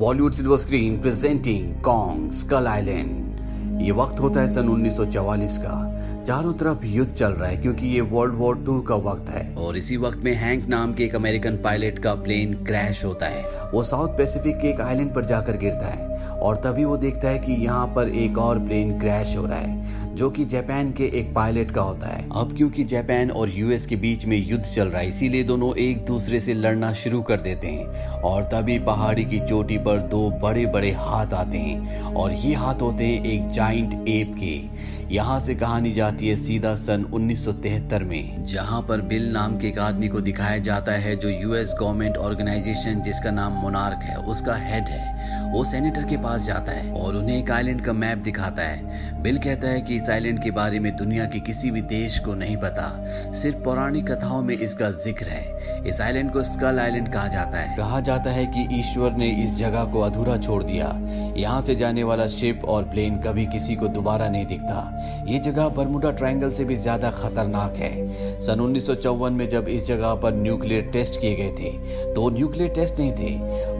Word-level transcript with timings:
Bollywood 0.00 0.32
silver 0.32 0.56
screen 0.56 1.00
presenting 1.00 1.80
Kong 1.80 2.32
Skull 2.32 2.66
Island 2.66 3.80
ये 3.82 3.90
वक्त 3.90 4.20
होता 4.20 4.40
है 4.40 4.52
सन 4.52 4.68
1944 4.68 5.58
का। 5.58 6.24
चारों 6.26 6.52
तरफ़ 6.52 6.86
युद्ध 6.86 7.12
चल 7.12 7.28
रहा 7.28 7.48
है 7.48 7.56
क्योंकि 7.56 7.86
ये 7.86 8.00
वर्ल्ड 8.00 8.34
वॉर 8.34 8.56
टू 8.56 8.80
का 8.80 8.94
वक्त 8.94 9.30
है। 9.30 9.54
और 9.54 9.76
इसी 9.76 9.96
वक्त 9.96 10.18
में 10.18 10.34
हैंक 10.34 10.66
नाम 10.68 10.94
के 10.94 11.04
एक 11.04 11.14
अमेरिकन 11.14 11.56
पायलट 11.56 11.98
का 11.98 12.14
प्लेन 12.14 12.54
क्रैश 12.54 13.04
होता 13.04 13.26
है। 13.26 13.70
वो 13.74 13.82
साउथ 13.82 14.08
पैसिफिक 14.08 14.58
के 14.58 14.68
एक 14.68 14.80
आइलैंड 14.80 15.14
पर 15.14 15.24
जाकर 15.24 15.56
गिरता 15.56 15.86
है। 15.86 16.28
और 16.28 16.56
तभी 16.56 16.84
वो 16.84 16.96
देखता 16.96 17.28
है 17.28 17.38
कि 17.38 17.52
यहाँ 17.52 17.86
पर 17.86 18.08
एक 18.08 18.38
और 18.38 18.58
प्लेन 18.58 18.98
क्रैश 19.00 19.36
हो 19.36 19.46
रहा 19.46 19.58
है। 19.58 20.09
जो 20.20 20.28
कि 20.30 20.44
जापान 20.44 20.90
के 20.92 21.04
एक 21.18 21.32
पायलट 21.34 21.70
का 21.70 21.82
होता 21.82 22.06
है। 22.06 22.24
अब 22.36 22.52
क्योंकि 22.56 22.84
जापान 22.84 23.30
और 23.30 23.50
यूएस 23.50 23.86
के 23.86 23.96
बीच 23.96 24.26
में 24.26 24.36
युद्ध 24.48 24.64
चल 24.64 24.88
रहा 24.88 25.00
है, 25.00 25.08
इसीलिए 25.08 25.44
दोनों 25.44 25.74
एक 25.76 26.04
दूसरे 26.04 26.40
से 26.40 26.54
लड़ना 26.54 26.92
शुरू 26.92 27.22
कर 27.22 27.40
देते 27.40 27.68
हैं। 27.68 28.08
और 28.20 28.42
तभी 28.44 28.78
पहाड़ी 28.78 29.24
की 29.24 29.40
चोटी 29.40 29.78
पर 29.78 30.00
दो 30.10 30.28
बड़े 30.42 30.66
बड़े 30.66 30.90
हाथ 30.90 31.32
आते 31.34 31.58
हैं, 31.58 32.02
और 32.02 32.32
ये 32.32 32.54
हाथ 32.54 32.82
होते 32.82 33.04
हैं 33.04 33.24
एक 33.24 33.48
जाइंट 33.48 33.94
एप 34.08 34.34
के। 34.40 34.99
यहाँ 35.10 35.38
से 35.40 35.54
कहानी 35.54 35.92
जाती 35.92 36.28
है 36.28 36.34
सीधा 36.36 36.74
सन 36.74 37.04
1973 37.04 38.02
में। 38.02 38.44
जहाँ 38.44 38.80
पर 38.82 39.00
बिल 39.00 39.26
नाम 39.32 39.58
के 39.58 39.68
एक 39.68 39.78
आदमी 39.78 40.08
को 40.08 40.20
दिखाया 40.20 40.58
जाता 40.58 40.92
है 40.92 41.16
जो 41.16 41.28
यूएस 41.28 41.74
गवर्नमेंट 41.80 42.16
ऑर्गेनाइजेशन, 42.16 43.00
जिसका 43.02 43.30
नाम 43.30 43.52
मोनार्क 43.52 44.02
है, 44.02 44.16
उसका 44.16 44.54
हेड 44.54 44.88
है। 44.88 45.52
वो 45.52 45.64
सेनेटर 45.64 46.04
के 46.04 46.16
पास 46.16 46.42
जाता 46.42 46.72
है 46.72 46.92
और 46.92 47.16
उन्हें 47.16 47.38
एक 47.38 47.50
आइलैंड 47.50 47.84
का 47.84 47.92
मैप 47.92 48.18
दिखाता 48.18 48.62
है। 48.62 49.22
बिल 49.22 49.38
कहता 49.38 49.68
है 49.68 49.80
कि 49.80 49.96
इस 49.96 50.10
आइलैंड 50.10 50.42
के 50.42 50.50
बारे 50.50 50.80
में 50.80 50.96
दुनिया 50.96 51.24
के 51.24 51.40
किसी 51.40 51.70
भी 51.70 51.80
देश 51.80 52.18
को 52.18 52.34
नहीं 52.34 52.56
पता। 52.56 52.88
सिर्फ़ 53.32 53.56
पौराणिक 53.56 54.10
कथाओं 54.10 54.42
में 54.42 54.56
इसका 54.58 54.90
ज़िक्र 54.90 55.26
है। 55.26 55.69
इस 55.86 56.00
आइलैंड 56.00 56.30
को 56.32 56.42
स्कल 56.42 56.78
आइलैंड 56.78 57.08
कहा 57.12 57.28
जाता 57.28 57.58
है। 57.58 57.76
कहा 57.76 58.00
जाता 58.00 58.30
है 58.30 58.44
कि 58.46 58.66
ईश्वर 58.78 59.12
ने 59.12 59.28
इस 59.44 59.56
जगह 59.58 59.84
को 59.84 60.00
अधूरा 60.00 60.36
छोड़ 60.38 60.62
दिया। 60.64 60.88
यहाँ 61.36 61.60
से 61.60 61.74
जाने 61.74 62.02
वाला 62.04 62.26
शिप 62.28 62.64
और 62.64 62.84
प्लेन 62.84 63.16
कभी 63.18 63.46
किसी 63.46 63.76
को 63.76 63.88
दोबारा 63.88 64.28
नहीं 64.28 64.46
दिखता। 64.46 65.24
ये 65.28 65.38
जगह 65.40 65.68
बरमुडा 65.68 66.10
ट्रायंगल 66.12 66.50
से 66.50 66.64
भी 66.64 66.74
ज़्यादा 66.74 67.10
खतरनाक 67.12 67.76
है। 67.76 68.40
सन 68.40 68.60
उन्नीस 68.60 68.86
सौ 68.86 68.94
चौवन 68.96 69.32
में 69.32 69.48
जब 69.48 69.68
इस 69.68 69.86
जगह 69.86 70.14
पर 70.14 70.34
न्यूक्लियर 70.34 70.90
टेस्ट 70.92 71.20
किए 71.20 71.34
गए 71.36 71.50
थे 71.60 71.70
तो 72.14 72.28
न्यूक्लियर 72.30 72.70
टेस्ट 72.70 72.98
नहीं 72.98 73.12
थे, 73.12 73.30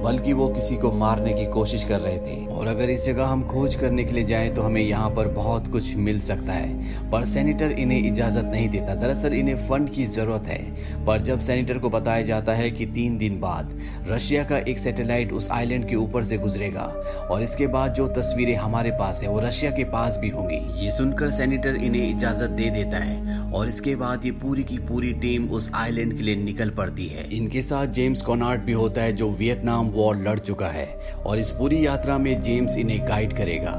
बल्कि 0.03 0.33
वो 0.33 0.49
किसी 0.49 0.77
को 0.77 0.93
मारने 0.95 1.33
की 1.33 1.47
कोशिश 1.53 1.85
कर 1.85 2.01
रहे 2.01 2.19
थे। 2.19 2.47
और 2.49 2.67
अगर 2.67 2.91
इस 2.91 3.05
जगह 3.07 3.27
हम 3.27 3.47
खोज 3.49 3.75
करने 3.77 4.05
के 4.05 4.15
लिए 4.15 4.25
जाए 4.25 4.49
तो 4.51 4.63
हमें 4.63 4.81
यहाँ 4.81 5.11
पर 5.11 5.29
बहुत 5.35 5.69
कुछ 5.73 5.95
मिल 5.99 6.21
सकता 6.23 6.53
है। 6.53 7.11
पर 7.11 7.25
सेनेटर 7.27 7.71
इन्हें 7.73 8.03
इजाज़त 8.03 8.45
नहीं 8.47 8.69
देता। 8.69 8.95
दरअसल 8.97 9.35
इन्हें 9.35 9.57
फंड 9.69 9.91
की 9.91 10.05
ज़रूरत 10.09 10.49
है। 10.49 10.61
पर 11.07 11.23
जब 11.23 11.41
सेनेटर 11.41 11.79
को 11.79 11.89
बताया 11.91 12.23
जाता 12.23 12.53
है 12.53 12.71
कि 12.71 12.87
तीन 12.89 13.17
दिन 13.19 13.39
बाद 13.41 13.79
रशिया 14.09 14.45
का 14.45 14.59
एक 14.61 14.79
सैटेलाइट 14.79 15.33
उस 15.33 15.51
आइलैंड 15.51 15.89
के 15.89 15.97
ऊपर 15.97 16.25
से 16.25 16.39
गुजरेगा। 16.39 16.83
और 17.31 17.43
इसके 17.43 17.67
बाद 17.67 17.95
जो 17.95 18.07
तस्वीरें 18.11 18.55
हमारे 18.57 18.91
पास 18.91 19.23
है, 19.23 19.29
वो 19.29 19.41
रशिया 19.41 19.71
के 19.71 19.85
पास 19.87 20.19
भी 20.19 20.29
होंगी। 20.29 20.61
ये 20.85 20.91
सुनकर 20.91 21.31
सेनेटर 21.31 21.77
इन्हें 21.77 22.09
इजाज़त 22.09 22.51
दे 22.51 22.71
देता 22.71 22.99
है 22.99 23.39
और 23.53 23.69
इसके 23.69 23.95
बाद 23.97 24.25
ये 24.25 24.31
पूरी 24.33 24.65
की 24.65 24.79
पूरी 24.81 25.13
टीम 25.21 25.49
उस 25.51 25.71
आइलैंड 25.75 26.17
के 26.17 26.23
लिए 26.23 26.37
निकल 26.37 26.71
पड़ती 26.71 27.07
है। 27.07 27.29
इनके 27.33 27.63
साथ 27.63 27.87
जेम्स 27.89 28.23
कॉनार्ड 28.23 28.63
भी 28.63 28.73
होता 28.73 29.03
है, 29.03 29.13
जो 29.13 29.31
वियतनाम 29.31 29.89
वॉर 29.91 30.17
लड़ 30.19 30.39
चुका 30.39 30.69
है 30.69 30.89
और 31.27 31.39
इस 31.39 31.51
पूरी 31.51 31.85
यात्रा 31.87 32.19
में 32.19 32.41
जेम्स 32.41 32.77
इन्हें 32.77 33.01
गाइड 33.09 33.33
करेगा। 33.33 33.75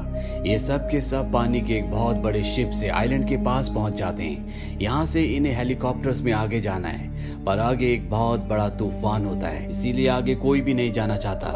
ये 0.46 0.58
सब 0.58 0.88
के 0.90 1.00
सब 1.00 1.32
पानी 1.32 1.60
के 1.60 1.74
एक 1.74 1.90
बहुत 1.90 2.16
बड़े 2.18 2.42
शिप 2.44 2.70
से 2.70 2.88
आइलैंड 2.90 3.28
के 3.28 3.36
पास 3.44 3.68
पहुँच 3.68 3.94
जाते 3.94 4.22
हैं। 4.22 4.78
यहाँ 4.80 5.06
से 5.06 5.22
इन्हें 5.26 5.54
हेलीकॉप्टर्स 5.54 6.22
में 6.22 6.32
आगे 6.32 6.60
जाना 6.60 6.88
है। 6.88 7.10
पर 7.46 7.58
आगे 7.58 7.92
एक 7.92 8.08
बहुत 8.10 8.40
बड़ा 8.40 8.68
तूफ़ान 8.68 9.24
होता 9.26 9.48
है। 9.48 9.68
इसीलिए 9.70 10.08
आगे 10.08 10.34
कोई 10.34 10.60
भी 10.60 10.74
नहीं 10.74 10.92
जाना 10.92 11.16
चाहता। 11.16 11.48